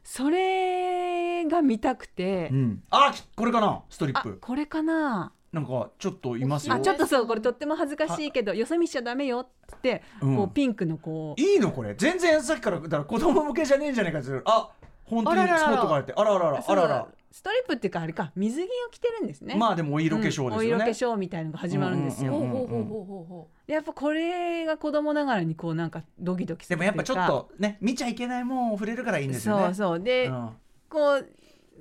[0.09, 2.49] それが見たくて。
[2.53, 2.55] う。
[2.55, 3.83] ん、あこれかな？
[3.91, 5.33] ストリッあプこれかな？
[5.53, 10.37] なんかちょっといますよあちょっとそうこれとっても恥ずかしいけどよそ見しちゃダメよってうん。
[10.37, 11.41] こうピンクのこう。
[11.41, 11.95] いいのこれ？
[11.97, 14.71] 全然さっきからだから子供向けじゃねえんじゃねえかってあ
[15.07, 17.09] 本当にスあらららポットがあってあらあらあらあらあら。
[17.31, 19.57] ストリップっていうかあれか水着を着てるんですね。
[19.57, 22.35] まあでもお色化粧ですよね、うんお色化粧みたいのが始まるんですよ。
[22.35, 29.65] うんうんほうほうほうほうほうほでやっぱこれが子供ながらにこうなんかドキドキするでもやっぱちょっととね見ちゃいけないもんを触れるからいいんですよね。
[29.67, 30.01] そうそう。
[30.01, 30.51] で、うん。
[30.89, 31.29] こう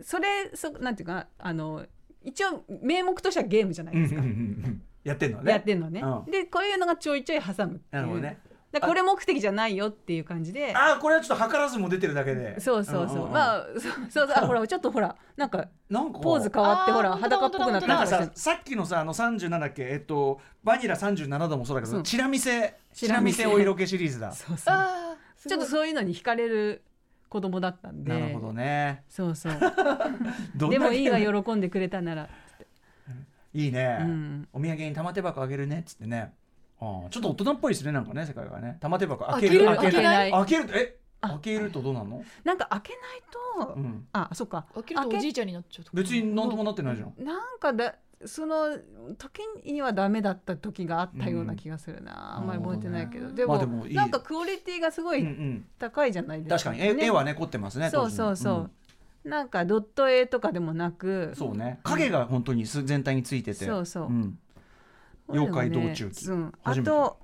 [0.03, 1.85] それそなんていうかあの
[2.23, 4.21] 一応名目としてはゲームじゃないですか、
[5.03, 5.51] やってんのね。
[5.51, 6.31] やってんのね、うん。
[6.31, 8.01] でこういうのがちょいちょい挟むっていう。
[8.01, 8.39] なるほどね
[8.79, 10.73] だこれ目的じゃないよっていう感じで。
[10.75, 12.59] あーこれはちょっと図らずも出てるだけで。
[12.59, 13.31] そうそうそう、んんん。
[13.31, 14.27] まあそうそう。
[14.35, 24.31] あほらちょっとほらなんかポーズ変わってほら裸っぽくなったなんかささっきのさあの37だっけえっとバニラ37度もそうだけどチラ見せチチラ見せお色気シリーズだ。
[24.33, 24.75] そうそう。
[25.47, 26.83] ちょっとそういうのに惹かれる
[27.29, 28.11] 子供だったんで。
[28.11, 29.03] なるほどね。
[29.09, 29.53] そうそう。
[30.55, 32.29] でもいいがい喜んでくれたなら、
[33.55, 36.33] いいね、うん、お土産に玉手箱あげるねっつってね
[36.85, 38.77] ああちょっと大人っぽいですねなんかね世界がね。
[38.79, 39.65] 玉手箱開ける。
[39.65, 39.91] 開ける？
[39.91, 40.03] 開ける。
[40.03, 40.97] 開け開けるとえ？
[41.21, 41.29] あ。
[41.29, 44.65] 開けるとどうなんの、なんか開けないと、うん、あそっか。
[44.75, 45.97] 開けるとおじいちゃんになっちゃうとか。
[45.97, 47.13] 別になんともなってないじゃん。
[47.23, 47.95] なんかだ
[48.25, 48.77] その
[49.17, 52.17] 時にはダメだった時があったような気がするな、うん。
[52.17, 53.95] あんまり覚えてないけど、ねでも,、まあでもいい。
[53.95, 55.65] なんかクオリティがすごうんういん。
[55.79, 58.69] 高いじゃないですか、確かに絵絵はね凝ってますねそうそうそ
[59.25, 61.31] う、なんかドット絵とかでもなく。
[61.33, 61.79] んそうね。
[61.83, 63.65] 影が本当にす全体についてて。
[63.65, 64.05] そうそう。
[64.05, 64.39] うん
[65.29, 66.25] 妖怪道中記。
[66.29, 66.89] うん、あ初めて。
[66.89, 67.19] と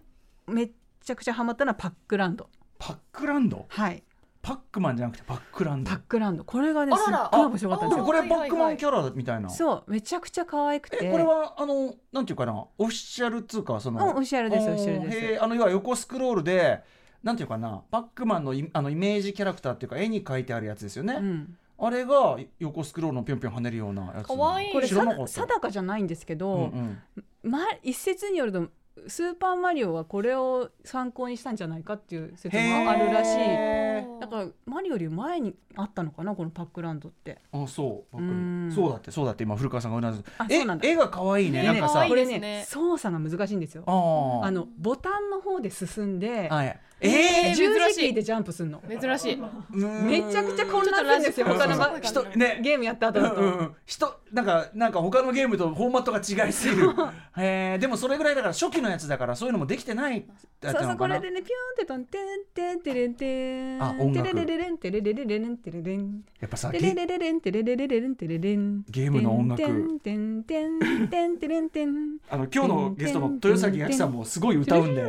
[0.48, 0.72] めっ
[1.04, 2.50] ちゃくちゃハマったのはパックランド。
[2.80, 3.66] パックランド？
[3.68, 4.04] はい。
[4.42, 5.92] パックマンじゃなくてパックランド。
[5.92, 6.44] パックランド。
[6.44, 8.06] これがねあららすっごい面白かったんですよ。
[8.06, 9.50] これパックマンキャラみたいな。
[9.52, 10.98] そうめちゃくちゃ可愛くて。
[11.00, 12.54] えこれはあのなんていうかな？
[12.54, 15.44] オフィシャルっつうかそうんのオフィシャルですオフィシャルです。
[15.44, 16.82] あの要は横スクロールで
[17.22, 17.84] なんていうかな？
[17.92, 24.28] パックマンのイあのイメージキャラクターっていうか絵に描いてあるやつですよね、うん、あれが横スクロールのぴょんぴょん跳ねるようなやつ。
[24.28, 24.70] かわい。
[24.70, 25.34] いこれ知らなかった。
[25.48, 26.98] 定かじゃないんですけど、うん
[27.44, 27.50] うん。
[27.50, 28.68] ま、一説によると
[29.08, 33.38] スーパーマリオはこれを参考にしたんじゃないかっていう説もあるらしい。
[33.40, 37.40] へだからマリオより前にあったのかなこのパックランドって。
[37.52, 38.34] あそうわかる。
[38.34, 38.36] う
[38.68, 38.72] ん。
[38.74, 40.88] そうだってそうだって今古川さんがうなずえあそうなんだ。
[40.88, 42.06] 絵が可愛いねねなんかさ。
[42.08, 43.84] これねね操作が難しいんですよ。
[43.88, 47.94] あのボタンの方で進んで、はいえー十珍しい。
[47.94, 48.82] 字キーでジャンプするの？
[48.88, 49.34] 珍しい。
[49.34, 52.60] ーめちゃくちゃ混乱するんですよ他のま人ね。
[52.62, 53.76] ゲームやった後だと、うんうんうん。
[53.86, 56.90] 人なんかなんか他のゲームとフォーマットが違いすぎる。
[57.38, 60.26] へーでもそれぐらいだから初期のやつだからそういうのもできてない
[60.60, 64.30] だそうそうこれでねピューンってとんてんてんてれんてんあ音楽。
[64.30, 69.64] てれれれれんてれれれれれんてれれんやっぱさてゲれれれれんてれれれれれんてれれんゲームの音楽。
[69.64, 75.08] てんてんてんてんてれんてんあの今日のゲストの豊崎亜紀さんもすごい歌うんでや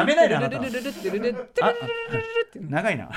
[0.00, 0.60] やめないであなた。
[2.60, 3.10] 長いな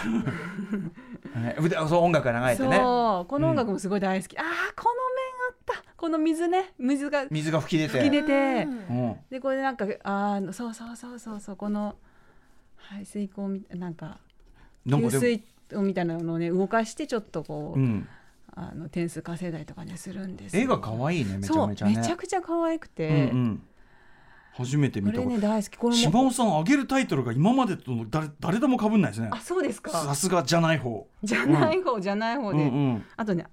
[1.87, 11.95] そう音楽が流れてねそうこの音楽もすごい大好き、ああこの面あったこの水ね水が水が吹き出て吹き出て、うんでこれなんかあーそうそうそうそうそうこの
[12.75, 14.19] 排水口みなんか
[14.85, 15.43] 給なんかでも水
[15.81, 18.07] みたいなのをね動かしてちょっとこう、うん
[18.55, 23.63] あの点数稼いだりとかねするんですよ絵が可愛いねめちゃめちゃねそうめちゃくちゃ可愛くうんて、うん
[24.53, 25.77] 初めて見たこれね大好き。
[25.77, 29.29] これ島も尾さんあげるタイトルが今までと誰誰でも被んないですね。
[29.31, 31.07] あそうですさかすがじゃない方。
[31.23, 33.05] じゃない方、じゃない方で、うんうん。
[33.15, 33.45] あとね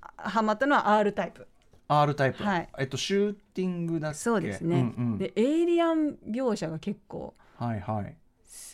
[0.00, 1.46] あハマったのは R タイプ。
[1.88, 2.68] R タイプ、はい。
[2.78, 5.18] えっとシューティングだそうですね、うんうん。
[5.18, 8.16] でエイリアン描写が結構はいはい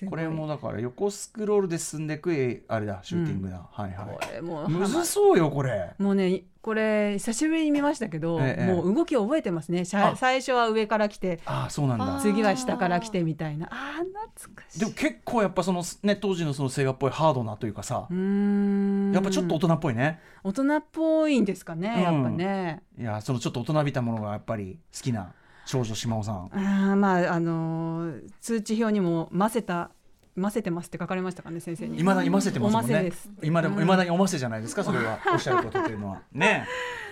[0.09, 5.94] これもだから横スクロールで進んでいくえあれだシューティングだ、はいはこれもういむずそうよこれ。
[5.98, 8.66] もうねこれ久しぶりに見ましたけど、ええ。
[8.66, 9.85] もう動き覚えてますね。
[9.85, 12.18] 最初は上から来てああそうなんだ。
[12.18, 13.66] あ次は下から来てみたいな。
[13.70, 14.81] あー懐かしい。
[14.81, 19.12] でも結構やっぱそのね当時のそのセガっぽいハードなというかさうーん。
[19.12, 20.20] やっぱちょっと大人っぽいね。
[20.44, 22.83] 大人っぽいんですかね、うんやっぱね。
[22.98, 25.33] いやそのちょっと大人びたものがやっぱり好きな
[25.64, 26.51] 少女島尾さん。
[26.53, 29.90] あーまああのー通知表にも「ませた
[30.35, 32.01] ませてます」って書かれましたかね先生に。
[32.01, 33.12] いまだにませてますもんね。
[33.42, 33.81] いまだうん。
[33.81, 35.18] いまだにおませじゃないですかそれは。
[35.33, 36.22] おっしゃることっていうのは。
[36.33, 36.66] ね。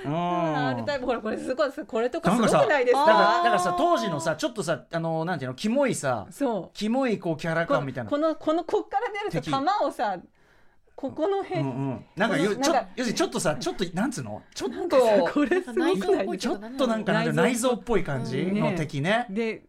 [0.05, 0.13] うん。
[0.15, 6.77] あー R タイプほらこれすごいこれとかすごくないですだからかだからさ当時のさちょっとさあのなんていうのキモいさそう。
[6.77, 8.11] キモいこうキャラこ感みたいな。
[8.11, 9.45] このこのこっから出る敵。
[9.45, 10.17] と弾をさ
[11.01, 12.89] ここの辺、うんうん、なんかよちょこのなんか。
[12.97, 14.43] 要するにちょっとさちょっとなんつうの？
[14.55, 14.99] ちょっなんか。
[15.01, 15.63] さこれ
[16.39, 17.71] ちょっとなんか内臓。
[17.71, 19.27] っぽい感じの敵ね。
[19.31, 19.63] で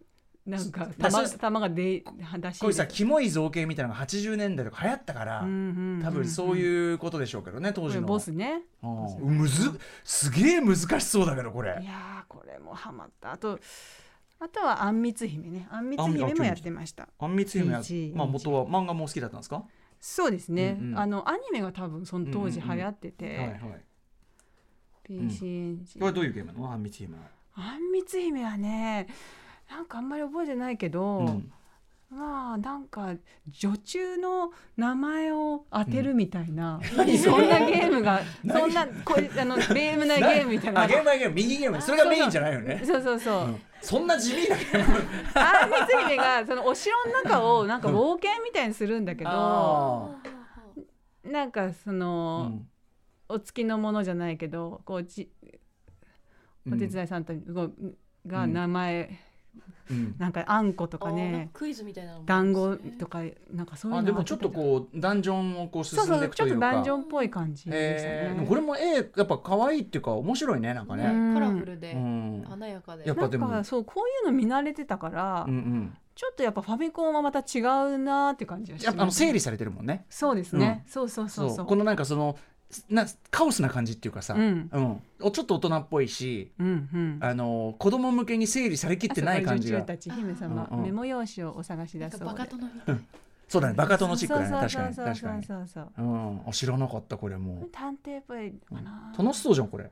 [0.46, 2.04] なんか玉玉が出
[2.39, 8.08] 出しこういうさキモい造形みたいなのが80年代とか流行ったから、うんうんうん多分そういうことでしょうけどね当時の。
[8.08, 8.63] ボスね。
[8.84, 11.78] うんむずすげえ難しそうだけどこれ。
[11.82, 13.34] いやーこれもハマった。
[13.34, 13.60] あと
[14.39, 15.67] あとはあんみつ姫ね。
[15.70, 17.08] あんみつ姫もやってました。
[17.20, 17.72] あんみつ姫。
[18.15, 19.63] まあ元は漫画も好きだったんですか、
[20.02, 21.00] そうですね、うんうん。
[21.00, 23.60] あのアニメが多分その当時流行ってて、はいはい。
[25.04, 26.72] PC エンジンこれどういうゲームなの？
[26.74, 27.18] あんみつ姫。
[27.18, 29.08] は、あんみつ姫はね
[29.70, 31.54] なんかあんまり覚えてないけど、うん
[32.12, 33.15] まあなんか
[33.47, 40.82] 女中の名前を当てるみたいな、そんなゲームがそんなこうあのゲームなゲームみたいな。
[40.82, 41.82] あゲームはゲーム右ゲーム。
[41.82, 42.82] それがメインじゃないよね。
[42.84, 43.02] そう。
[43.02, 43.47] そうそう、う。
[43.52, 43.62] ん。
[43.82, 45.00] そんな地味なゲーム。
[45.36, 50.15] あんみつ姫がそのお城の中をなんか冒険みたいにするんだけど、あ
[51.24, 52.67] なんかそーの、うん。
[53.30, 55.32] お付きのものじゃないけどこうじ
[56.69, 57.95] お手伝いさんとこう
[58.28, 59.10] が名前、
[59.89, 60.15] うん。
[60.17, 66.52] なんかあんことかねかクイズみたいなの団子とかなんかそういうのあでもちょっとこうダンジョンをこう進そうんそでいうくというか。
[66.52, 67.65] ちょっとダンジョンっぽい感じ。
[67.65, 71.34] でしたえー、これも絵やっぱ可愛いっていうか面白いねなんかね、うん。
[71.34, 72.46] カラフルでうん。
[72.48, 73.08] 華やかで。
[73.08, 73.63] やっぱでも。
[73.63, 75.54] そうこういうの見慣れてたから、うん。
[75.54, 80.06] うんちょっとやっぱファミコンはまた違うなーって感じがしやっぱあのます整理されてるもんね。
[80.10, 81.50] そうですね、そうそうそう。
[81.50, 81.65] そう。
[81.65, 82.38] このなんかその
[82.89, 84.69] なカオスな感じっていうかさ、うん。
[85.21, 87.17] おちょっと大人っぽいしうんうん。
[87.21, 89.86] あの子供向けに整理されきってない感じが。
[89.86, 90.84] 姫様、うんうん。
[90.86, 92.39] メモ用紙をお探しなんかだそうで。
[92.39, 92.95] バカ殿みたい。
[93.47, 95.43] そうだねバカ殿チックだねそう確かそうそうに確かに。
[95.43, 96.07] そうそうそうう。
[96.07, 96.41] ん。
[96.47, 97.69] あ知らなかったこれもう。
[97.71, 99.89] 探偵っぽいかな、楽しそうじゃんこれ。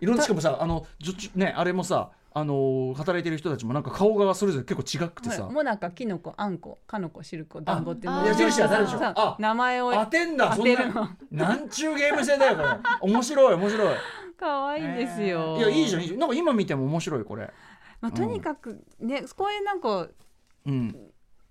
[0.00, 5.44] いろんなしかもさあのじょちねあれもさあの働いてる人たちもなんか顔がそれぞれ結構違くてさ。
[5.46, 11.16] もなかきのこあんこかのこしるこだんごって矢印は誰でしょあ名前を当てんだ当そんな。
[11.30, 12.68] なんちゅうゲーム性だよこれ。
[13.00, 13.96] 面白い面白い。
[14.36, 16.20] 可愛いんですよ、いやいいじゃんいいじゃん。
[16.20, 17.50] なんか今見ても面白いこれ。
[18.00, 20.06] まあ、とにかくね、こういうなんか
[20.66, 20.96] うん。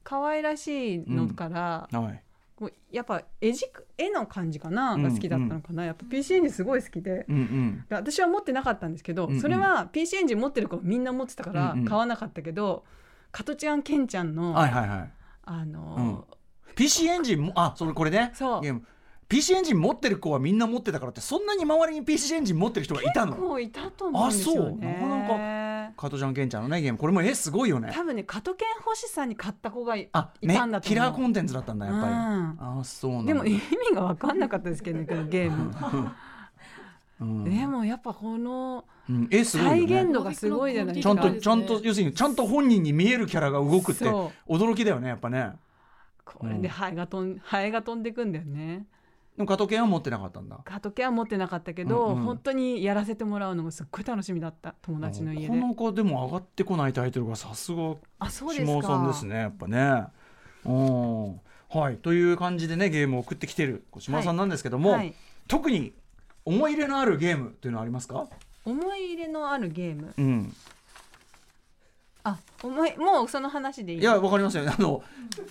[0.04, 2.23] 可愛らしいのから、はい
[2.58, 5.86] こうやっぱ絵軸絵の感じかな、うんが好きだったのかな。
[5.86, 7.26] やっぱ PC エンジンすごい好きで。
[7.30, 7.86] うんうん。
[7.88, 9.39] で私は持ってなかったんですけど、うんうん。
[9.39, 11.86] それは PC エンジン持ってる子みんな持ってたからうんうん。
[11.86, 12.84] 買わなかったけど、
[13.32, 15.12] 加トちゃんケンちゃんの、はいはいはい。
[15.43, 16.38] あのー
[16.76, 18.32] PC エンジンもあそれこれね。
[18.34, 18.62] そう。
[18.62, 18.84] ゲーム
[19.30, 23.34] PC エンジン持ってる子はみんな持ってたからってそんなに周りに PC エンジン持ってる人がいたの？
[23.34, 24.98] 結構いたと思うんですよね。
[24.98, 25.10] あそう。
[25.10, 25.34] なか
[25.95, 26.97] 加トちゃんケンちゃんのねゲーム。
[26.97, 27.91] これも絵すごいよね。
[27.93, 30.95] 多分ね加トケン星さんに買った子がいあたんだと思う。
[30.95, 32.13] キラーコンテンツだったんだやっぱり。
[32.13, 32.80] うん。
[32.80, 33.34] あそうなんだ。
[33.34, 33.62] でも意味
[33.95, 35.73] が分かんなかったですけどねこのゲーム。
[37.21, 37.43] うん。
[37.43, 39.28] でもやっぱこのうん。
[39.32, 41.30] 絵すごい再現度がすごいじゃないでちゃすか。
[41.30, 45.54] んとちゃんと要するにちゃんと本人に見えるキャラが動くってそ驚きだよねやっぱね。
[46.26, 48.86] これでハエが飛んハエが飛んでくんだよね。
[49.38, 50.60] でも加藤健は持ってなかったんだ。
[50.65, 52.23] 加トケは持ってなかったけど、うんうん。
[52.23, 55.47] 本当にやらせてもらうのがすっごい楽しみだった友達の家で。
[55.47, 58.71] この子でも上がってこないタイトルがさすがあそうですか。
[58.71, 60.06] 島尾さんですねやっぱね。
[60.65, 61.39] うん。
[61.69, 61.97] はい。
[61.97, 65.13] という感じでねゲームを送ってきてる島尾さんなんですけども、はい、
[65.47, 65.93] 特に
[66.43, 68.28] 思い入れのあるゲームというのはありますか？
[68.65, 70.13] 思い入れのあるゲーム？
[70.17, 70.54] うん
[72.28, 74.00] あ思いもうその話でいい？
[74.00, 75.04] いやわかりますよあの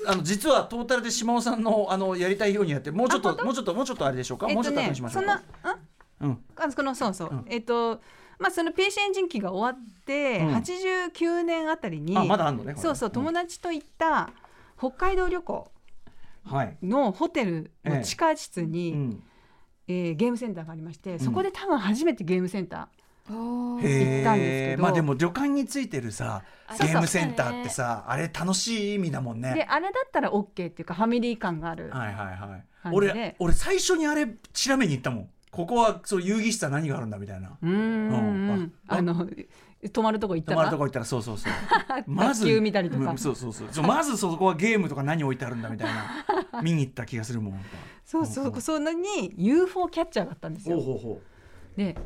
[0.06, 5.76] あの実はトータルで島尾さんのあのやりたいようにやってもうちょっともうちょっともうちょっとあれでしょうか、えっとねもうちょっとしましょそうんなかあ？
[6.20, 6.38] うん。
[6.56, 7.44] あそのそうそう、うん。
[7.48, 8.00] えっと
[8.38, 10.54] まあその PC エンジン機が終わって、うん。
[10.54, 14.30] 89年あたりにあまだあんのねそうそう友達と行った
[14.78, 15.70] 北海道旅行
[16.44, 19.22] はい、のホテルの地下室に、うん、
[19.88, 24.82] えーゲームセンターがありましてそこで多分初めてゲームセンタあーへ行ったんですけど。
[24.82, 32.64] まあでも旅館についてるさあゲームセンターってさあれ楽しい意味だもんー、でねあれだったら OK っていうかファミリー感がある、はいはいはい。
[32.92, 35.28] 俺俺最初にあれ調べに行ったもん。
[35.50, 37.56] ここはそう遊戯室は何があるんだみたいな。
[37.62, 37.72] うーん。
[37.72, 37.76] う
[38.12, 38.72] ん。
[38.88, 39.26] ああの
[39.92, 40.56] 泊まるとこ行ったら？
[40.56, 41.52] 泊まるとこ行ったらそうそうそう。
[42.06, 43.10] まず見たりとか。
[43.10, 43.52] うんそうそう。
[43.52, 45.88] そうそうまずそこはゲームとか何置いてあるんだみたい
[46.52, 46.60] な。
[46.62, 47.64] 見に行った気がするもん。
[48.04, 48.52] そうそう。
[48.52, 48.84] うんそん。
[48.84, 50.76] なに UFO キャッチャーがあったんですよ。
[50.76, 51.20] ほうほうほ
[51.74, 51.78] う。
[51.78, 51.96] で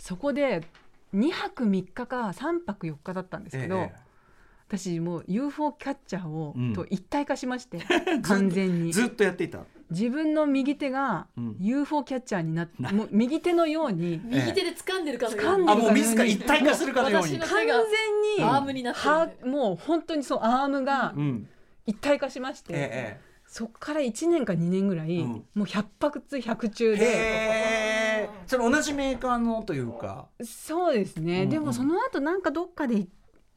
[0.00, 0.62] そこで
[1.14, 3.92] 2泊3日か3泊4日だったんですけど、え
[4.66, 6.72] 私もう UFO キャッチャーを、うん。
[6.72, 7.80] と一体化しまして
[8.22, 8.90] 完全に。
[8.90, 9.64] えずっとやっていた。
[9.90, 11.56] 自分の右手がうん。
[11.60, 15.44] UFO キャッチャーになって、もう右手のように 右手で掴んでるかのように。
[15.44, 17.34] 掴んでるあもう自ら一体化するかのように。
[17.34, 21.48] 私の完全にアームになってもう本当にそうアームがうん。
[21.86, 25.28] 一体化しまして、えそこから1年か2年ぐらい、うん。
[25.28, 27.04] もう100泊中100中で。
[27.04, 30.28] えそれ同じメーカーのというか。
[30.44, 31.48] そうですね、うんうん。
[31.48, 33.08] でもその後なんかどっかで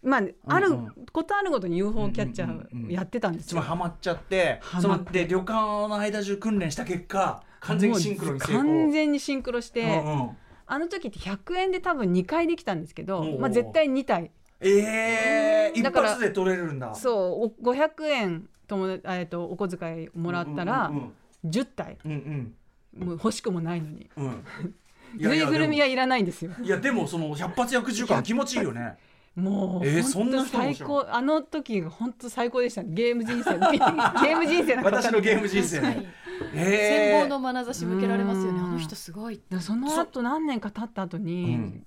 [0.02, 0.72] まあある
[1.12, 3.50] ことあるごとに UFO キャッチャーやってたんですよ。
[3.50, 5.06] つまりハマっちゃってハマって。
[5.06, 5.54] そので旅館
[5.88, 10.30] の間中訓練した結果完全にシンクロに成功完全にシンクロして、うんうん。
[10.66, 14.32] あの時って100円で多分2回できたんですけど、まあ、絶対2体。
[14.60, 16.96] ええ一だから発で取れるんだ。
[16.96, 21.14] そうお500円友達えっとお小遣いもらったらうん
[21.46, 21.98] 10体。
[22.06, 22.56] うん
[22.98, 23.06] うん。
[23.06, 24.10] もう欲しくもないのに。
[25.20, 26.52] ぬいぐるみやはいらないんですよ。
[26.62, 28.98] いやでもその百発百中感気持ちいいよね。
[29.36, 31.06] もう、えーそんな最高。
[31.10, 32.90] あの時が本当最高でしたね。
[32.94, 36.14] ゲーム人生 ゲーム人生私のゲーム人生ね。
[36.54, 38.60] 羨え望の眼差し向けられますよね。
[38.60, 38.66] うん。
[38.66, 39.42] あの人すごい。
[39.50, 41.86] でその後何年か経った後に、うん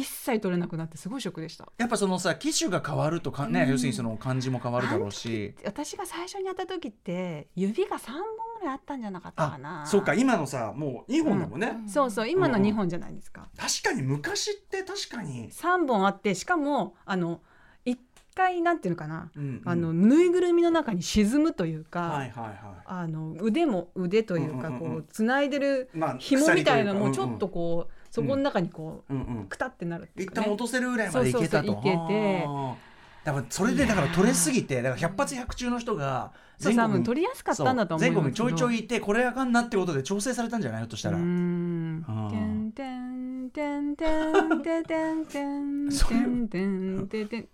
[0.00, 1.68] 一切取れなくなってすごいショックでした。
[1.78, 5.54] やっぱそのさ機種が変わるとかね、要するにその漢字も変わるだろうし。
[5.64, 8.22] 私が最初にやった時って指が3本
[8.60, 9.82] ぐらいあったんじゃなかったかな。
[9.82, 17.40] あそうか今のさもう2本だもんね、そうそう今のうん2本じゃないですか、確かに昔って確かに、3本あってしかもあの
[17.84, 17.96] 1
[18.34, 19.62] 回なんていうのかな、うんうん。
[19.64, 25.02] あのぬいぐるみの中に沈むというか、はいはいはあの腕も腕というかうんうんうんうん。
[25.02, 31.72] こうつないでるまあ紐みたいなのもちょっとこうそこの中にこい、うんうんうくたってなるってい一旦落とせるぐらいまでいけたと。
[31.72, 32.89] そうそうそういけて
[33.24, 41.80] だからそれでだから取れすぎてだから百発百中の人がそう多分取りやすかったんだと思う全国にちょいちょいいてこれあかんなってことで調整されたんじゃないとしたら、うーん。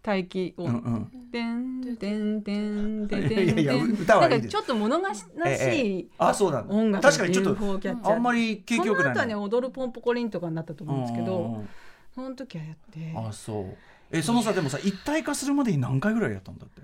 [0.05, 5.25] 待機をうんうんてんてんてんてんてんてんいやいや歌はいいですなんかちょっっと物悲し
[5.83, 11.69] いいあそうなんだ音楽確かにちょっとあんまり景気よくないその後はね踊るポンポコリンとかになったと思うんですけどん
[12.15, 13.77] その時はやってあそう
[14.11, 16.83] えそのさでもさ一体化するまでに何回ぐらいやったんだって？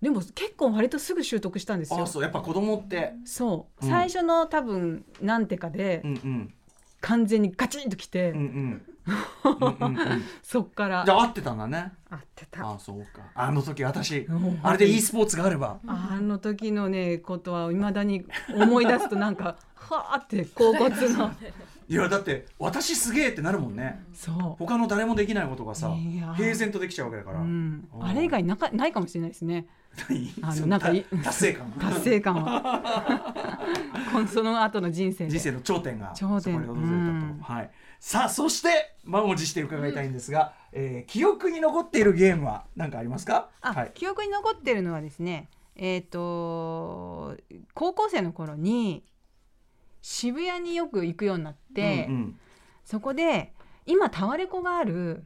[0.00, 2.02] でも結構割とすぐ習得したんですよ。
[2.02, 3.12] あそうやっぱ子供って。
[3.24, 3.90] そう、うん。
[3.90, 6.54] 最初の多分何手かでうんうん。
[7.00, 8.82] 完全にガチンときて、うんうん。
[9.60, 10.24] うんうんうん。
[10.42, 11.02] そっから。
[11.04, 11.92] じゃあ合ってたんだね。
[12.08, 12.70] 合ってた。
[12.70, 13.22] あそうか。
[13.34, 15.78] あの時私うんあれで e スポーツがあれば。
[15.86, 21.30] あの時のねことはいまだに思い出すとなんかはあって甲骨の
[21.90, 24.00] いやだって私すげえってなるもんね。
[24.14, 25.92] そう、他の誰もできないことがさ
[26.36, 28.04] 平然とできちゃうわけだから、うん、うん。
[28.04, 29.66] あれ以外なかないかもしれないですね。
[30.08, 30.92] 何あのそなんか
[31.24, 31.72] 達成感。
[31.80, 33.60] 達成感は。
[34.32, 35.30] その後の人生で。
[35.30, 36.54] 人生の頂点が頂点。
[36.54, 37.38] そこに訪れたと、うん。
[37.42, 43.48] はい、さあそして満を持して伺いたいんですが、えー記憶に残っているゲームは何かありますか？
[43.62, 47.36] あ、はい、記憶に残ってるのはですねえっ、と
[47.74, 49.02] 高校生の頃に
[50.02, 52.38] 渋谷によく行くようになって、うん
[52.84, 53.52] そこで
[53.86, 55.24] 今タワレコがある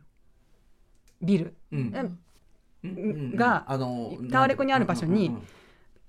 [1.23, 1.79] ビルうん。
[1.79, 2.19] うん。
[2.85, 3.37] うんうんうん。
[3.37, 5.43] があのタワレコにある場所にうんうん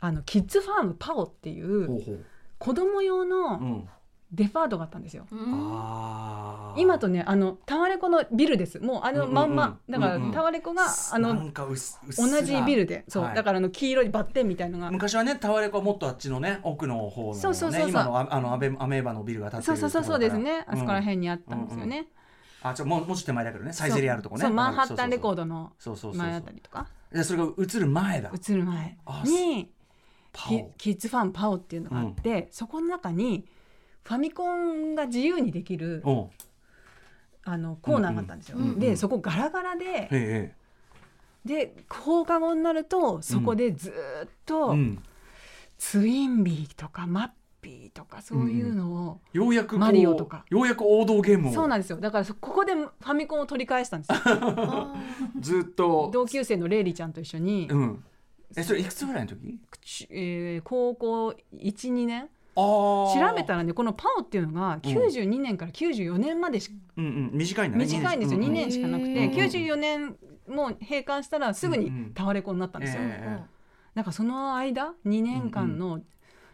[0.01, 2.25] あのキッズファームパオっていう
[2.59, 3.89] 子供用うのん
[4.31, 5.25] デパートがあったんですよ。
[6.77, 8.79] 今とねあのタワレコのビルです。
[8.79, 9.97] もうあのまんま、うんうん。
[9.97, 10.31] うんだからうんうん。
[10.31, 13.05] タワレコがあの同じビルで。
[13.07, 13.35] そう、はい。
[13.35, 14.91] だからあの黄色いバッテンみたいのが。
[14.91, 17.89] 昔はねタワレコはもっとあっちのね奥の方のねそうそうそうそう。
[17.89, 22.07] 今のああのアベアメーバのビルが建ってるそうそうそうそうですね、ところからあそこら辺にあったんですよね、
[22.61, 23.73] あちょもうもうちょっと手前だけどね。
[23.73, 24.41] サイゼリアあるとこね。
[24.41, 25.73] そうマンハッタンレコードドの
[26.13, 26.87] 前あたりとか。
[27.11, 28.31] でそれが映る前だ。
[28.33, 28.97] 映る前。
[29.05, 29.71] あに
[30.77, 33.45] キッズファンパオっていうのがあって、そこの中に
[34.05, 36.03] ファミコンが自由にできる
[37.43, 40.55] あのコーナーがあったんですよ、うんうんでそこガラガラで
[41.45, 45.03] で放課後になるとそこでずーっと、うん。
[45.77, 47.29] ツインビーとかマッ
[47.61, 50.45] ピーとかそういうのを、ようやくマリオとか。
[50.49, 51.53] ようやく王道ゲームを。
[51.53, 51.97] そうなんですよ。
[51.97, 54.95] だからそここでファミコンを取り返したんですよ。
[55.39, 56.09] ずっと。
[56.13, 58.03] 同級生のレイリちゃんと一緒に、うん。
[58.55, 59.59] えそれいくつぐらいの時？
[59.81, 62.23] ちえー高校12年？
[62.23, 67.29] あ調あべたらねこのパオっていうのが92年から94年までしうんうん。
[67.33, 67.85] 短いんだね。
[67.85, 70.15] 短いんですよ、う2年しかなくて、へー94年
[70.47, 73.55] もう閉館したらすぐにタワレコになったんですよ、ええ
[73.95, 76.01] なんかその間2年間の、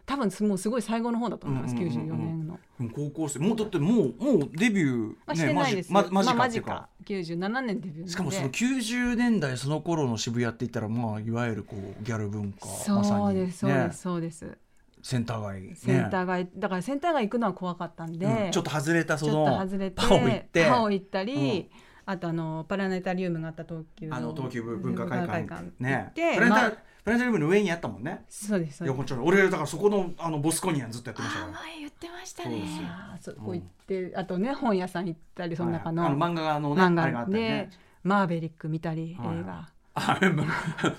[0.05, 6.89] 多分もうすごい最後の方だと思います、うんうんうんうん94年の、うん高校生もうだってもうもうデビューまあ、してないです、マジままあ、マジか。
[7.03, 7.29] っていうか。
[7.29, 14.57] マジか97年デビューしかもその90年代その頃の渋谷って言ったらまあいわゆるこうギャル文化そうですそうでねすそうです、
[15.03, 15.75] センター街ね。
[15.75, 16.49] センター街。
[16.55, 18.51] だからセンター街行くのは怖かったんで、うん。
[18.51, 20.65] ちょっと外れたそちょのっと外れてパオ行って。
[20.65, 21.69] パオ行ったり、
[22.05, 25.43] あとあのパラネタリウムがあった東急あの東急文化会館。
[25.43, 26.71] 行ねってプラネタまあ
[27.03, 28.25] プラネタリウムの上にあったもんね。
[28.29, 29.15] そうです横丁。
[29.15, 31.51] に俺だからそこのあのボスコニアンずっとやってましたから。
[31.53, 32.67] 前言ってましたそうですよ。
[32.67, 32.89] ね
[33.21, 37.69] そこ行って、あとね本屋さん行ったりその中の,、漫画のね漫あれがあ画ったりね。
[37.71, 39.53] でマーベリック見たり、はい映画。
[39.53, 39.69] あ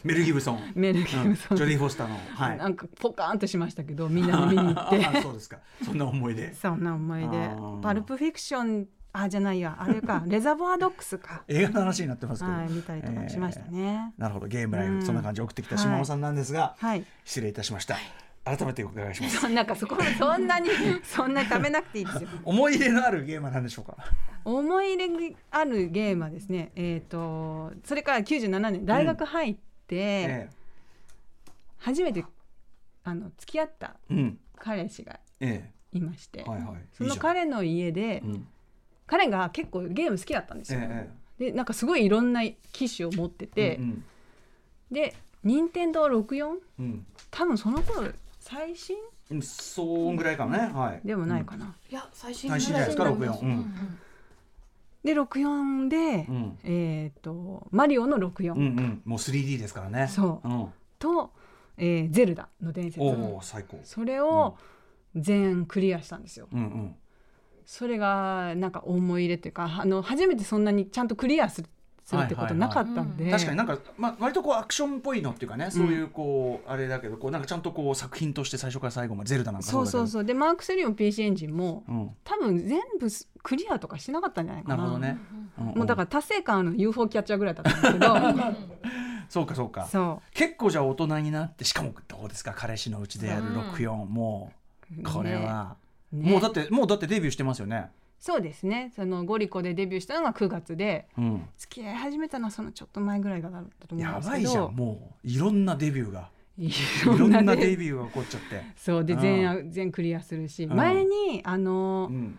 [0.05, 0.73] メル・ ギブソン。
[0.75, 2.59] メル・ギうんブソン、ジョディ・フォスターのはい。
[2.59, 5.07] なんかポカーンとしましたけどみんなで見に行って。
[5.07, 5.59] あ そうですか。
[5.83, 6.55] そんな思い出。
[6.55, 7.51] そんな思い出。
[7.83, 9.77] パルプフィクションあじゃないや。
[9.79, 10.23] あれか。
[10.29, 11.43] レザボアドックスか。
[11.49, 12.55] 映画の話になってますけど。
[12.55, 14.47] はい見たりとかしましたね、なるほど。
[14.47, 15.03] ゲームライフ、うん。
[15.03, 17.05] そんな感じで送ってきた島尾さんなんですが、はい。
[17.25, 17.97] 失礼いたしました
[18.45, 19.37] 改めてお伺いします。
[19.43, 20.69] そんなんかそこそんなに
[21.05, 22.29] そんなに食べなくていいですよ。
[22.45, 23.97] 思い入れのあるゲームは何でしょうか？
[24.45, 30.51] 思い入れあるゲームはですねえっ、とそれから97年大学入って、え
[31.79, 32.25] 初めて
[33.05, 34.39] あの付き合ったえうん。
[34.57, 36.77] 彼氏がえいまして、えはいはい。
[36.93, 38.49] その彼の家でうん。
[39.07, 44.05] 彼が結構ゲーム好きだったんですよ、えでなんかすごいいろんな機種を持ってえて、うん
[44.91, 45.15] で
[45.45, 47.07] 任天堂64うん。
[47.31, 48.09] 多分その頃
[48.53, 48.97] 最新？
[49.31, 50.59] うんそんぐらいかもね。
[50.59, 51.07] はい。
[51.07, 53.75] でもないかな、いや最新最新じゃないですか64うん。
[55.03, 56.59] で64で、うん。
[56.65, 59.03] えっ、とマリオの64、うんうん。
[59.05, 60.09] もう 3D ですからね。
[60.09, 60.49] そう。
[60.49, 60.69] うん。
[60.99, 61.33] と、
[61.79, 63.01] えーゼルダの伝説。
[63.01, 63.81] おお最高。
[63.85, 64.57] それを
[65.17, 66.49] 全クリアしたんですよ。
[66.53, 66.97] うんうん。
[67.65, 71.69] それがなんか思い入れというかあの初めてそんなにちゃんとクリアする
[72.05, 79.99] するってことなかったんで、確かになんか、まあ、割とこうアクションっぽいのっていうかねそういうこう、あれだけどこうなんかちゃんとこう作品として最初から最後までゼルダなんかそうだけど。
[80.01, 83.07] そうそうでマーク3も PC エンジンもうん、多分全部
[83.43, 84.77] クリアとかしてなかったんじゃないかな。
[84.77, 85.43] なるほどね、うんうん
[85.77, 88.17] もうだから達成感ある UFO キャッチャーぐらいだったんですけど。
[89.29, 89.87] そうかそうか。
[89.87, 94.53] そ結構じゃあ大人になってしかもどうですか彼氏のうちでやる64、も
[94.99, 95.77] うこれは、
[96.13, 97.91] もうだってもうだってデビューしてますよね
[98.23, 98.93] そうですね。
[98.95, 101.49] そのゴリコでデビューしたのが9月でうん。
[101.59, 104.31] 付き合い始めたのはそのちょっと前ぐらいだったと思うんやですけど。
[104.31, 104.77] ばいじゃん。
[104.77, 106.31] もういろんなデビューが。
[106.57, 106.73] いい
[107.05, 109.21] ろんなねデビューが起こっちゃって、そうでうん。
[109.21, 110.77] 全全クリアするし、うん。
[110.77, 112.39] 前にあの、うん、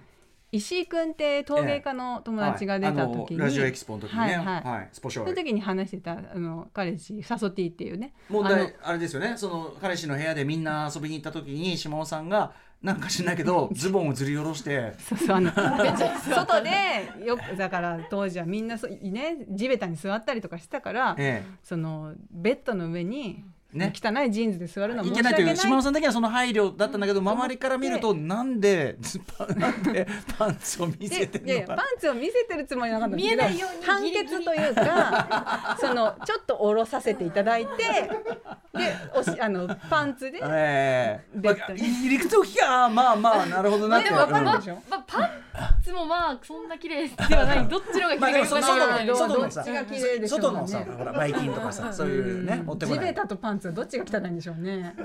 [0.54, 4.84] 石井君って陶芸家の友達が出た時に、はいあのラジオエキスポの時にね、はいははい。
[4.86, 8.14] いスポショーその時に話してたあの彼氏サソティっていうね。
[8.30, 9.34] 問題あれですよね。
[9.36, 12.54] その彼氏の部屋でみんな遊びに行った時に島尾さんが
[12.84, 14.94] なんか知んないけど ズボンをずり下ろして。
[15.00, 15.52] そうそうあの
[16.36, 21.44] 外でよくだから当時はみんなそね地べたに座ったりとかしてたから、え。
[21.64, 23.44] そのベッドの上に、
[23.74, 23.94] ね。
[23.94, 28.98] 汚いジーンズで座るのえ、はいけないという島尾さんだけはその配慮だったんだけど周りから見るとなんで
[29.38, 30.08] パなんで
[30.38, 31.82] パンツを見せてでいやいるのか。
[31.82, 37.72] やパンツを見せてるつもりなかったんですけど見えないように判決というかそのちょっと下ろさせていただいて
[38.74, 41.36] でおしあのパンツでええ。
[41.36, 41.82] まベッドに。
[41.82, 44.10] あ、理屈を聞きゃまあまあなるほどなって。
[44.10, 45.30] でもわかるうんでしょ、まあパン
[45.84, 49.64] ツもまあそんな綺麗ではないどっちの方が綺麗かの外のわからない外のさ。
[50.28, 53.00] 外のさほらバイキンとかさそういうね持ってこない。
[53.00, 54.96] 地べたとパンツはどっちが汚いんでしょうね。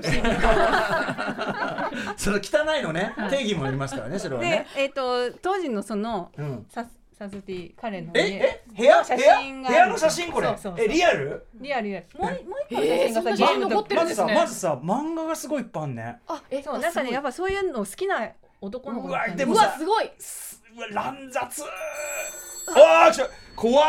[2.17, 6.65] その汚いのね定義もありますからねそれはでね、えっ、と当時のそのうん。
[6.69, 6.85] サ
[7.17, 8.35] サスティ彼のえ家。
[8.37, 9.03] え部屋？
[9.03, 9.87] 写部屋真が部屋？
[9.87, 10.47] の写真これ？
[10.47, 10.85] そうそうそう。
[10.85, 11.45] えリアル？
[11.55, 12.05] リアルリアル。
[12.17, 12.35] もうもう
[12.69, 14.33] 一個のえー写真がさ、そんな写真ゲームと残ってるんですね。
[14.35, 16.19] まずさまずさ漫画がすごいいっぱいあんね。
[16.27, 18.29] あえそうなんかねやっぱそういうの好きな
[18.61, 20.05] 男の子ううわでもさわすごい。
[20.05, 21.63] うわ乱雑。
[22.73, 23.85] ああちょ怖っ。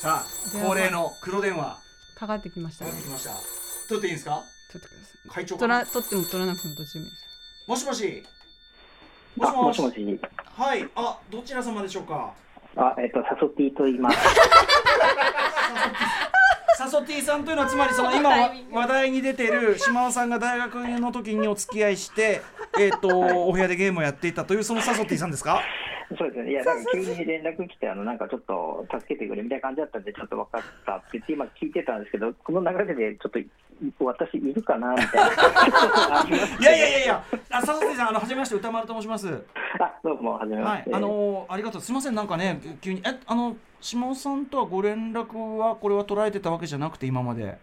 [0.00, 0.26] さあ
[0.66, 1.78] 恒例の黒電話。
[2.16, 2.90] かかってきましたね。
[2.92, 3.59] かかってきました
[3.90, 4.40] 取っていいんですか？
[4.72, 5.28] 取ってください。
[5.28, 7.68] 会長取ら取っても取らなくてもどっちでもいいです。
[7.68, 8.22] もしもし。
[9.36, 9.82] もあ、しもし。
[9.82, 10.20] もしもし。
[10.56, 10.88] はい。
[10.94, 12.32] あどちら様でしょうか？
[12.76, 14.18] あ、えっ、と、サソティと言います。
[16.78, 17.20] サソティ。
[17.20, 22.42] さんというのはつまりその今わ話題に出ている島尾さんが大学の時にお付き合いして
[22.78, 25.60] えっ、とお部屋でゲームをやっていたというそのサソティさんですか？
[26.18, 26.50] そうですね。
[26.50, 33.38] いや、なんか急に連絡来て、あの、なんかちょっと助けてくれみたいな感じだったんで、ちょっと分かったって言って、今聞いてたんですけど、この流れでちょっと、
[34.00, 36.26] 私いるかなみたいな。
[36.60, 39.44] いやいやいやいやあサソティさんあの初めまして歌丸と申します
[39.78, 40.90] あ、どうも、はじめまして。
[40.90, 47.58] はいあのーありがとうすみませんなんかね急にえあの島尾さんとはご連絡はこれは捉えてたわけじゃなくて今まで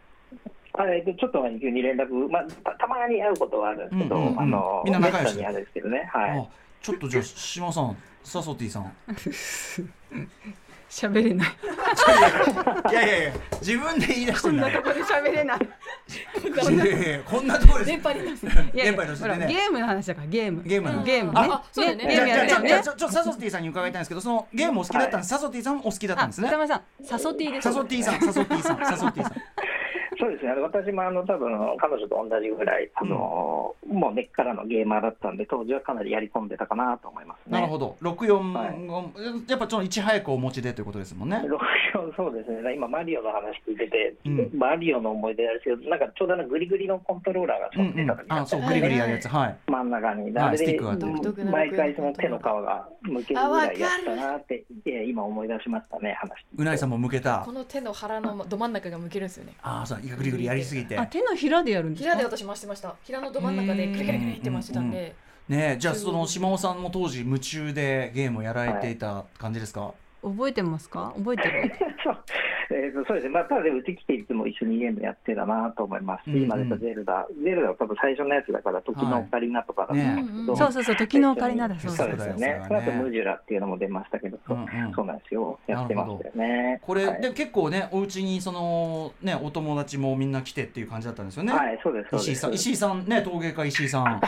[0.73, 6.07] あえっと、ちょっと前に急に連絡、まあ、たたまに会うことはあるんですけど、うんうんうんあの、みんな仲良しにあるんですけどね。
[6.13, 6.39] はい。
[6.39, 6.45] あ
[6.81, 8.93] ちょっとじゃあ島尾さんサソティさん
[10.89, 11.47] 喋れない。
[12.91, 15.59] いやいやいや自分で言い出してんだよこれ喋れない。
[15.59, 17.87] いやいやいやこんなところです。
[17.91, 18.37] 電波になる
[18.73, 20.63] いやいや電波に乗せゲームの話だからゲーム。
[20.63, 21.39] ゲームのゲームね。
[21.41, 22.07] あそうだよね。
[22.07, 22.69] ゲじゃあームやるよね。
[22.69, 26.49] じゃあじゃあちょちょサソティさんに伺いたいんですけどそのゲームお好きだったんです、サソティさんもお好きだったんあですね。
[27.03, 27.63] サソティです。
[27.63, 29.33] サソティさんサソティさんサソティさん
[30.19, 37.59] そうですね、あの私もあの多分彼女と同じぐらい、あのもう根っからのゲーマーだったんで、当時はかなりやり込んでたかなと思いますね。
[37.59, 37.95] なるほど。
[38.01, 38.65] 64、は
[39.45, 39.49] い。
[39.49, 41.43] やっぱちょっといち早くお持ちでということですもんね。
[41.93, 44.49] 64そうですね、今、マリオの話聞いてて、うん。
[44.57, 49.27] マリオの思い出ですけど、なんかちょうどあのグリグリのコントローラーが出た時がああってそうグリグリやるやつ。
[49.27, 49.57] はい。
[49.67, 51.43] 真ん中に、はいあれでスティックがあって。
[51.43, 56.45] 毎回その手の皮がむけるぐらいやったなって、いや今思い出しましたね、話。
[56.57, 59.53] うないさんも向けたこの手の腹のど真ん中が向けるんですよね。
[59.61, 60.97] ああそうグリグリやりすぎて。
[60.97, 62.15] あ手のひらでやるんですか？
[62.15, 62.95] 平で私回してました。
[63.03, 65.15] 平のど真ん中でクリクリクリって回してたんで。
[65.49, 71.13] ねえじゃあその島尾さんも当時夢中でゲームをやられていた感じですか、覚えてますか？
[71.17, 71.71] 覚えてる？
[72.03, 72.17] そう。
[72.69, 76.43] えーとそうですね、まあ、ただうち来ていつも一緒にゲームやってたなと思いますし、うんうん。
[76.43, 81.79] 今出たゼルダ、ゼルダは多分最初のやつだから、時のオカリナとかだと思うんですけど、そうそうそう時のオカリナだ。
[81.79, 84.93] そうそうですよね、その後ムジュラっていうのも出ましたけど、そううんうん。
[84.93, 86.79] そうなんですよ、やってましたよね。
[86.81, 87.21] これ、はい。
[87.21, 91.53] で結構ねお家にそのねお友達もみんな来てっていう感じだったんですよね。
[91.53, 92.31] はい、そうです、そうです。
[92.31, 94.19] 石井さん石井さんね陶芸家石井さん。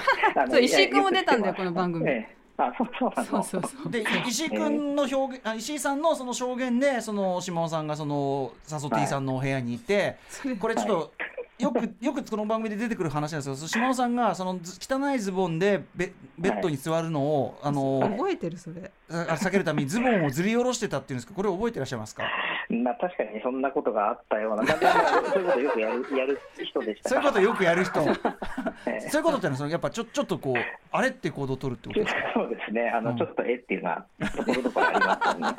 [0.50, 2.08] そう石井君も出たんだよこの番組。
[2.10, 10.18] ええあ、そうそうそうそうで石井君の表現あ石井さんのその証言でその島尾さんがそのサソティさんのお部屋にいて、
[10.60, 11.14] これちょっと。
[11.60, 18.90] よく よくこの番組で出てくる話なんですけど島尾さんがそのず汚いズボンでベベッドに座るのを、あの覚えてるそれ。
[19.10, 22.24] あ避けるためにズボンをずり下ろしてたっていうんですけどこれ覚えてらっしゃいますか？
[22.70, 27.10] まあ、確かにそんなことがあったような、そういうことよくやる やる人でした。
[27.10, 28.00] そういうことよくやる人。
[28.86, 29.10] ええ。
[29.10, 30.56] そういうことってのはそのやっぱちょちょっとこう
[30.92, 32.22] あれって行動を取るってことですか？
[32.36, 33.18] そうですね、あの、うん。
[33.18, 34.06] ちょっとえっていうのは、
[34.36, 35.56] ところどころありますよね。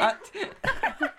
[0.00, 0.18] あ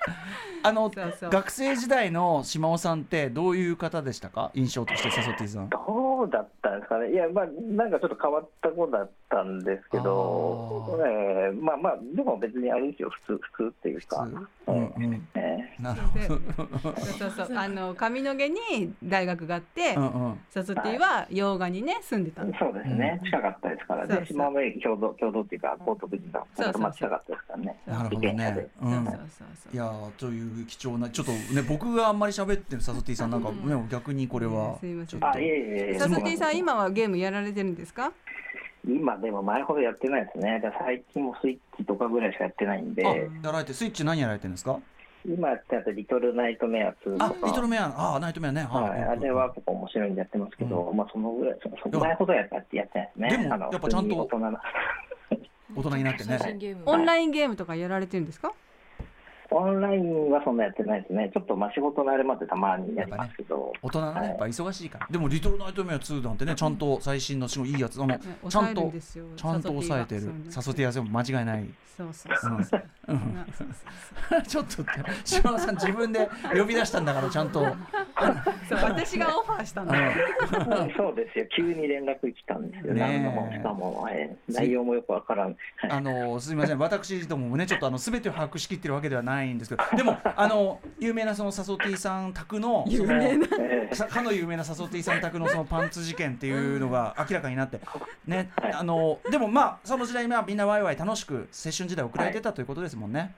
[0.64, 1.30] あのそうそう。
[1.30, 4.52] 学生時代の島尾さんってどういう方でしたか？
[4.56, 5.70] 印象としてサソティさん。
[5.70, 14.28] どうだったんですかね、いや、まあ、なんかちょっと変わった子だったんですけど、あえーまあまあ、でも別にあれですよ、普通、普通っていうか、
[14.68, 14.76] うん。
[14.76, 16.26] うんえなるほど。
[16.96, 17.58] そうそうそう。
[17.58, 20.40] あの上野毛に大学があって、うんうん。
[20.50, 22.52] サソティは洋画にね住んでたの。
[22.52, 24.08] ーそうですね、近かったですから。
[24.08, 24.20] そうそう。
[24.22, 28.68] ね、島根駅共同共同っていうか、高徳寺が、そうそうそうまあ近かったですからね、なるほどね。
[28.82, 28.92] うん。
[28.92, 29.48] そうそうそう。
[29.56, 35.20] そういやーという貴重なちょっとね僕があんまり喋ってるサソティさんなんかね逆にこれはすいません。
[35.20, 35.38] ちょっと。
[35.38, 38.12] あ、いえいえいえ、サソティさん今今はゲームやられてるんですか？
[38.88, 44.80] 今でも前ほどやってないですね、だから最近もスイッチとかぐらいしかやってないんで、あやられてスイッチ何やられてるんですか？
[45.28, 47.48] 今やってるやつリトルナイトメア2あとか。
[47.48, 48.62] リトルメアあナイトメアね。
[48.70, 53.30] はい、あれは結構面白いんでやってますけど、うまあそのぐらい、そその前ほどやってやってないですね。
[53.30, 54.62] でもやっぱちゃんと大人な。
[55.76, 56.38] 大人になってね。
[56.86, 58.54] オンラインゲームとかやられてるんですか？
[59.52, 61.30] オンラインはそんなやってないですね。
[61.34, 63.72] ちょっとまあ仕事のあれまでたまにやりますけど。
[63.82, 64.30] 大人のねはい。
[64.30, 65.08] やっぱ忙しいから。
[65.10, 67.80] でもリトルナイトメア2なんてねちゃんと最新のすごいいい。
[67.80, 68.20] やつあのね
[68.50, 68.92] ちゃんと
[69.36, 70.32] ちゃんと抑えてる。
[70.50, 71.66] サソティア全部間違いない。
[71.96, 72.84] そうそうそうそう。
[73.08, 73.34] うん。
[73.36, 73.68] なそう
[74.30, 74.84] そう ちょっと
[75.24, 77.64] 島田さん自分で 呼び出したんだからちゃんと。
[77.64, 77.76] そう
[78.82, 79.94] 私がオファーしたの。
[80.98, 81.46] そうですよ。
[81.56, 82.94] 急に連絡来たんですよ。
[82.94, 83.20] ねえ。
[83.24, 85.56] 何度もしかも、えー内容もよくわからん。
[85.78, 85.92] はい。
[85.92, 86.80] あのすみません。
[86.80, 97.80] 私どももねちょっとあの全てを把握しきってるわけではないんですけど でもあの有名なそのサソティさん宅のそのえーさかの有名なサソティさん宅のそのパンツ事件っていうのが明らかになって
[98.26, 103.36] ねあのでもまあその時代まあみんなワイワイ楽しく青春時代を送られてたということですもんね。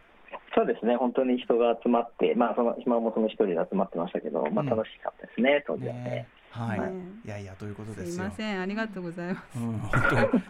[0.55, 0.95] そうですね。
[0.95, 5.63] 本当に人が集まって、まあその今もその一人で集まってましたけど、まあうん楽しかったですね。
[5.67, 6.27] 当時はねね。
[6.57, 6.87] はい、ね
[7.25, 7.29] い。
[7.29, 8.35] やいやということですすよいま。
[8.35, 9.59] せんありがとうございます。
[9.59, 9.91] うん、本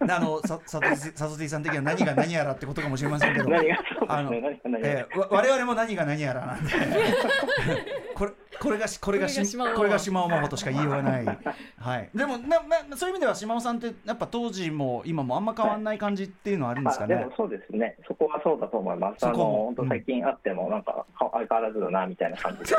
[0.08, 0.16] 当。
[0.16, 4.58] あのささとさとてぃさん的には何が何やらってことかもしれませんけど、 何がそうあのですね。
[4.64, 6.72] 何が何がえーわ我々も何が何やらなんで。
[8.16, 17.16] これこれがしこれがしこれが島尾真帆としか言いようがない、はい、でもななそういう意味では島尾さんってやっぱ当時も今もあんま変わんない感じっていうのはあるんですかね？
[17.16, 17.34] あでも。
[17.38, 19.26] そうですね、そこはそうだと思います。
[19.26, 22.78] あのそこも本当最近会ってもなんかか相変わらずだなみたいな感じで。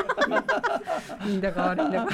[1.29, 2.09] いいんだか悪いんだか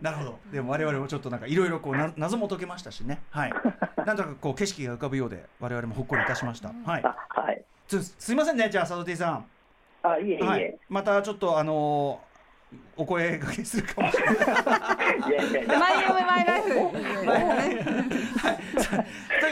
[0.00, 0.38] なるほど。
[0.52, 3.20] でも我々もちょっとなんかいろいろこうな謎も解けましたしね。
[3.30, 3.52] はい。
[4.04, 6.72] なんとなくこう景色が浮かぶようで我々もほっこりいたしました。
[6.84, 7.02] はい。
[7.04, 7.64] あ はい。
[7.86, 9.44] つすいませんねじゃあ佐藤 T さん。
[10.02, 10.44] あいえいえいえ。
[10.46, 10.78] はい。
[10.88, 12.28] またちょっとあのー
[12.98, 14.36] お声掛けするかもしれない。
[15.78, 17.04] マイオブマイライフとに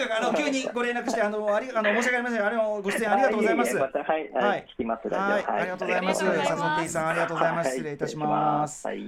[0.03, 3.77] かくあの急にご連絡してあのありあの申し訳ありませんあれもご出演ありがとうございます。
[3.77, 3.91] はい、
[4.33, 5.53] ははいい、聞きますラはいジオ。
[5.55, 6.25] ありがとうございます。
[6.25, 7.71] ありがとうございます佐藤 T さんありがとうございます。
[7.71, 8.87] 失礼いたします。
[8.87, 9.01] はい。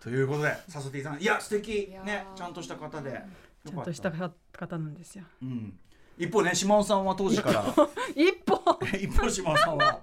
[0.00, 3.22] ということで佐藤 T さんいや素敵ねちゃんとした方で。
[3.66, 5.78] ちゃんとした方なんですようん。
[6.20, 7.64] 一方ね島尾さんは当時から。
[8.14, 8.60] 一歩
[8.94, 10.00] 一方島尾さんは。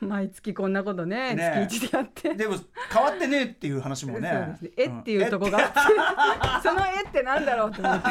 [0.00, 2.34] 毎月こんなことねね月一でやって。
[2.34, 2.56] でも
[2.90, 4.30] 変わってねえっていう話もそうね。
[4.30, 4.70] ね。
[4.78, 8.08] えっていうとこがあって、 その絵ってなんだろうと思って。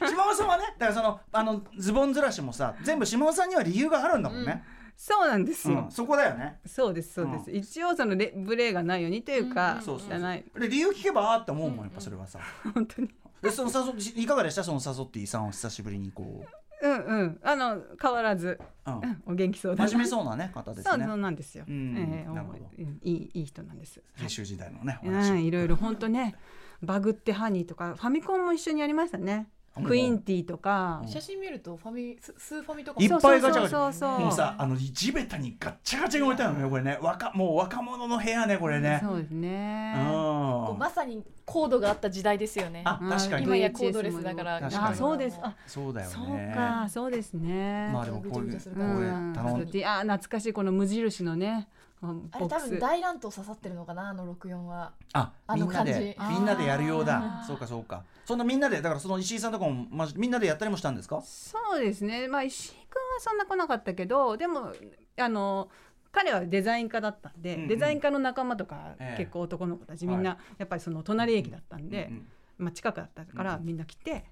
[0.00, 4.64] うん島尾さんはねだからそのあのズボンずらしもさ全部島尾さんには理由があるんだもんね、
[4.96, 5.80] そうなんですよ。
[5.80, 5.90] うん。
[5.90, 6.58] そこだよね。
[6.64, 7.50] そうですそうです。
[7.50, 10.22] 一応そのレブレーがないようにというか、そうそうそう。
[10.22, 10.44] 汚い。
[10.58, 12.38] で理由聞けばあって思うもんやっぱそれはさ、
[12.72, 13.10] 本当に。
[13.42, 14.62] でそのさそいかがでした？
[14.64, 16.44] そのサソッティさんを久しぶりにこ
[16.82, 17.40] うんうん。
[17.42, 19.88] あの変わらず、う、うんうんお元気そうだな。
[19.88, 21.64] 真面目そうなね方ですねそうそうなんですよ。
[21.68, 24.00] うんええなるほどうんいいいい人なんです。
[24.20, 26.34] 青春時代のねおう話、んいろいろ本当ね。
[26.82, 29.48] バグってハニーとかファミコンも一緒にやりましたね。
[29.84, 31.02] クインティとか。
[31.06, 33.78] 写真見るとファミススーファミとかいっぱいガチャガチャ。
[33.80, 34.20] そうそうそうそう。
[34.20, 36.98] もうさあの地べたにガッチャガチャに置いてあるのねこれね。
[37.00, 39.00] 若もう若者の部屋ねこれね。
[39.02, 39.94] そうですね。
[40.06, 42.82] こうまさにコードがあった時代ですよね。
[42.84, 43.46] あ確かに。
[43.46, 44.60] 今やコードレスだから。
[44.60, 44.84] 確かに。
[44.86, 45.38] あそうです。
[45.42, 46.14] あそうだよね。
[46.14, 46.88] そうか。
[46.88, 47.90] そうですね。
[47.92, 51.68] まあでもこういうこうん頼んいや懐かしいこの無印のね。
[51.72, 52.70] ボあれ多ックス。
[52.70, 54.92] 分大乱闘刺さってるのかなあの64は。
[55.12, 57.44] ああのみんなでみんなでやるようだ。
[57.46, 58.04] そうかそうか。
[58.24, 61.22] そんなみんなでだからその石井さんとかもまじみんなでやったりもしたんですか？
[61.22, 62.28] そうですね。
[62.28, 64.72] まあ石井君はそんな来なかったけどでも
[65.16, 65.68] あの
[66.10, 67.68] 彼はデザイン科だったんで、うんうん。
[67.68, 69.22] デザイン科の仲間とか、ええ。
[69.22, 72.26] 結構男の子たちみんな、やっぱりその隣駅だったんで、うんうん
[72.58, 74.26] まあ、近くだったからみんな来て、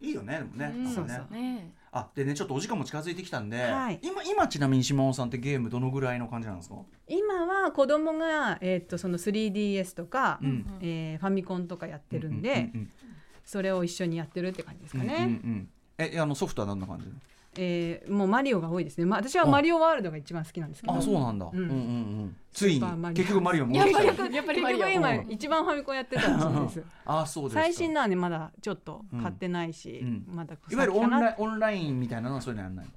[0.00, 0.72] いいよねでもね。
[0.74, 0.86] うん。
[0.86, 3.98] そうそうねあでねちょっとお時間も近づいてきたんで、はい。
[4.02, 6.76] 今今ちなみに島尾さんってゲームどのぐらいの感じなんですか、
[7.06, 10.66] 今は子供がえーっとその 3DS とか、うん。
[10.80, 12.90] えーファミコンとかやってるんで、うんうん。
[13.44, 15.14] それを一緒にやってるって感じですかね。
[15.14, 15.68] うんうんうん。
[15.98, 17.06] えあのソフトはどんな感じ？
[17.56, 20.94] えーもうマリオが多いですね、まあ、私はマリオワールドが一番好きなんですけど。
[20.94, 23.14] あそうなんだ、うん、うんうんついに。
[23.14, 24.60] 結局マリオもやっぱりやっぱり
[24.94, 26.82] 今うん一番ファミコンやってたんです。
[27.06, 27.62] あそうですか。
[27.62, 30.24] 最新のはねまだちょっと買ってないし、うん。
[30.28, 32.92] まだいわゆるオンラインンオンラインみたいなのはそういうのやんないの？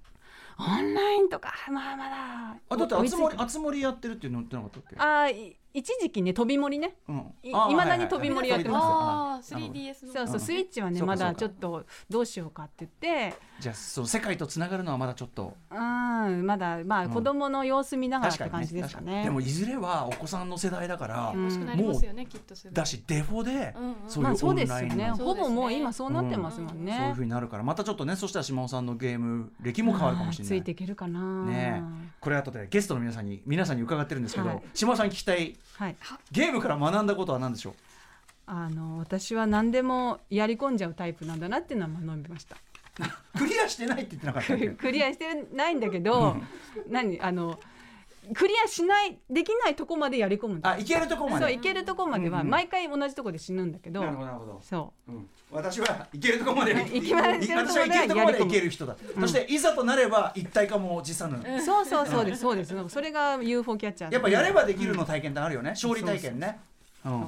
[0.60, 2.58] オンラインとかまあまだ。
[2.70, 4.96] あだってあつ森あつ森やってるっていうの言ってなかったっけ？
[4.98, 5.28] あ
[5.74, 6.96] 一時期ね飛び盛りね。
[7.08, 7.16] うん。
[7.44, 8.84] いあー未だに飛び盛りやってます。
[8.84, 12.92] ああなるほど 3DS のそうそうスイッチはねまだちょっとどうしようかって言っ
[13.30, 13.38] て。
[13.60, 15.56] じゃあその世界とつながるのはまだちょっと。
[15.70, 17.10] うんまだまあうん。
[17.12, 19.24] 子供の様子見ながらって感じですかね。
[19.24, 21.42] でもいずれはお子さんの世代だから、うん。
[21.42, 23.76] 欲しくなりますよねきっとすぐだしデフォで、
[24.08, 30.50] そういうまあそうですよオンラインほぼもう今そうなってますもんね、そういうふうになるからまたちょっとねそしたら島尾さんのゲーム歴も変わるかもしれない。
[30.50, 31.46] ついていけるかな。
[31.46, 31.84] ね
[32.20, 34.62] これ後でゲストの皆さんに皆さんに伺ってるんですけど、はい。
[34.74, 35.96] 島尾さんに聞きたいはい。
[36.32, 37.74] ゲームから学んだことは何でしょう？
[38.48, 42.58] あの私は何でもやり込んじゃうタイプなんだなっていうのは学びました。
[43.38, 46.36] クリアしてないって言ってなかった クリアしてないんだけど
[46.90, 47.58] 何あの
[48.34, 51.46] クリアしないできないとこまでやり込むあいけるところまで。
[51.46, 54.60] そういけるとこまではうんうん毎回同じとこで死ぬんだけど、なるほどなるほど。
[54.62, 55.12] そう。
[55.12, 55.30] ん。
[55.52, 62.42] 私はいけるところまでい きま私はいけるところまでいける人だ、そしていざとなれば一体化も辞さぬ、うそうそうそうです。
[62.42, 62.74] そうです。
[62.90, 66.60] それが UFO キャッチャーやっぱやればできるの体験ってあるよね、勝利体験ね。
[67.06, 67.28] うん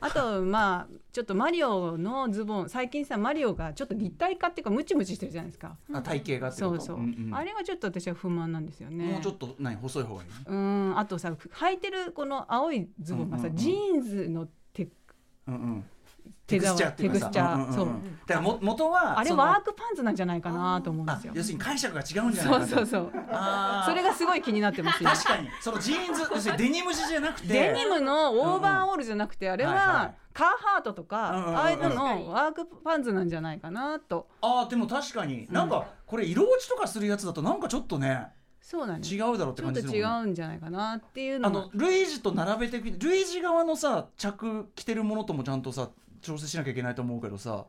[0.00, 7.34] あとまあちょっとマリオのズボン最近さマリオがちょっと立体化っていうかムチムチしてるじゃないですか、あ体型がそうそう、んん。
[7.34, 9.12] あれがちょっと私は不満なんですよね。
[9.12, 10.28] もうちょっと何細い方がいい？
[10.46, 10.98] うん。
[10.98, 13.56] あとさ履いてるこの青いズボンがさ、うんうんうん。
[13.56, 14.88] ジーンズのテ
[15.46, 15.84] うんうん
[16.48, 17.88] 手テクスチャーそう。
[18.26, 21.32] だからも元はあれワークパンツなんじゃないかなと思うんですよ。
[21.34, 22.66] あ要するに解釈が違うんじゃないそうかと。
[22.76, 23.90] そうそうあー。
[23.90, 25.48] それがすごい気になってますよ確かに。
[25.60, 27.48] そのジーンズ要するにデニム地じゃなくて。
[27.48, 34.26] デニムのオーバーオールじゃなくてあれはカーハートとかああいうののワークパンツなんじゃないかなと。
[34.40, 35.46] あーでも確かに。
[35.50, 38.28] なんかこれ色落ちとかするやつだとなんかちょっとね
[38.60, 45.88] そうなん違うだろうってちょっと違うんじゃないかなっていうあののルイージと並べてルイージ側のさ着着てるものともちゃんとさ
[46.20, 47.66] 調整しなきゃいけないと思うけどさ。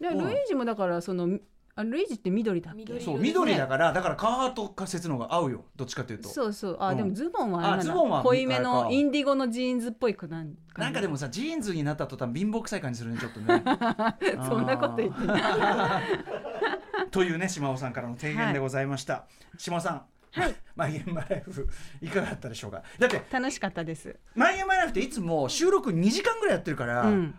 [0.00, 1.38] でルイージもだからその
[1.78, 2.80] あルイージって緑だっけ？
[2.80, 5.64] 緑そう緑だからだからカーハート仮説の方が合うよ。
[5.76, 6.28] どっちかというと。
[6.28, 6.76] そうそう。
[6.80, 6.96] あ、うん。
[6.96, 7.92] でもズボンはあれなんだ。
[7.92, 10.90] あズボンは濃いめのインディゴのジーンズっぽいくなんな。
[10.90, 13.62] んかでもさジーンズになった途端貧乏くさい感じするねちょっとね。
[14.48, 19.26] そんなこと言ってないというね島尾さんからの提言でございました、
[19.58, 20.02] 島尾さん。
[20.32, 20.54] はい。
[20.76, 21.68] マイゲームマイライフ
[22.00, 22.82] いかがだったでしょうか？
[22.98, 24.16] だって楽しかったです。
[24.34, 27.38] マイゲームマイライフっていつも収録2時間ぐらいやってるから、うん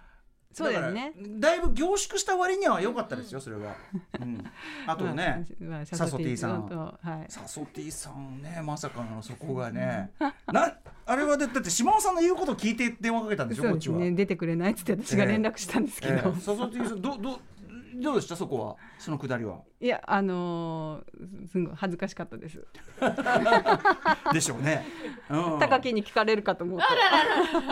[0.58, 1.14] そうだよね。
[1.38, 3.76] だいぶ凝縮した割には良かったですよそれは、
[4.20, 4.44] うん、
[4.88, 7.26] あとね、 まあサソティさんとはい。
[7.32, 10.10] サソティさんねまさかのそこがね。
[10.52, 10.74] な
[11.06, 16.40] あれはだだって島尾さんの言うことを聞いて電話かけたんでしょそうこっちは、ですね出てくれないっつって私が連絡したんですけど、ええ。
[16.40, 17.40] サソティさんどど
[18.02, 18.36] どうでした？
[18.36, 18.76] そこは？
[19.00, 19.60] そのくだりは？
[19.80, 22.66] いやあのーすごい恥ずかしかったです。
[24.34, 24.86] でしょうね、
[25.30, 26.86] うん、高木に聞かれるかと思うと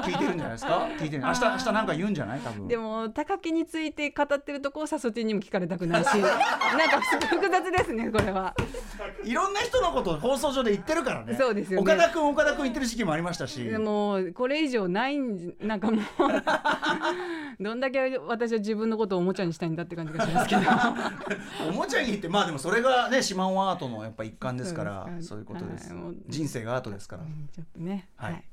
[0.04, 0.88] 聞いてるんじゃないですか？
[1.00, 1.24] 聞いてる。
[1.24, 2.40] 明日明日なんか言うんじゃない？
[2.42, 2.68] 多分。
[2.68, 6.08] でも高木について語ってるとこをサソティにも聞かれたくないし。
[6.18, 6.22] なん
[6.90, 8.54] か複雑ですねこれは。
[9.24, 11.36] いろんな人のことを放送上で言ってるからね。
[11.36, 11.92] そうですよね。
[11.94, 13.64] 岡田君岡田君言ってる時期もありましたし。
[13.64, 15.18] でもこれ以上ない
[15.60, 16.04] なんかもう
[17.64, 20.62] どんだけ私は自分のことをおもちゃにしたいんだって感じがしますけど。
[21.70, 28.34] おもちゃに言ってまあでもそれがね島尾アートのやっぱ一環ですからそうですかそういうことです、はい人生がアートですから、ちょっとねはい。
[28.34, 28.44] はい。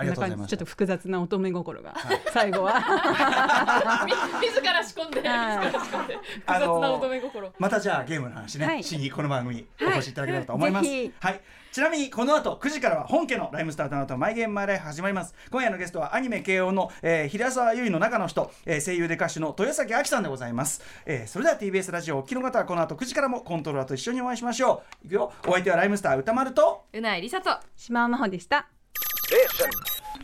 [0.00, 0.56] ありがとうございました。
[0.56, 1.94] ちょっと複雑な乙女心が、
[2.32, 2.72] 最後は。
[4.06, 4.12] み
[4.48, 5.66] 自ら仕込んで、はい。
[5.66, 7.52] 自ら仕込んで複あのー雑な乙女心。
[7.58, 8.82] またじゃあゲームの話ね、はい。
[8.82, 10.86] しにこの番組にお越しいただければと思います。
[10.86, 11.40] はいぜはい。
[11.72, 15.34] ちなみにこの後9時からは本家のライムスターとなとマイゲームマイライフ始まります。
[15.52, 20.82] 今夜のゲストはアニメ慶応の、えー、平沢優衣の中の人、えー声優で歌手の豊崎亜紀さんでございます。
[21.06, 25.06] えーそれでは TBS ラジオお聞きの方はこの後9時からもコントローラーと一緒にお会いしましょう。
[25.06, 25.32] いくよ。
[25.46, 28.66] お相手はライムスター歌丸とうないりさと島尾真帆でした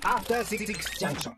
[0.03, 0.67] After Six
[0.99, 1.33] Junction.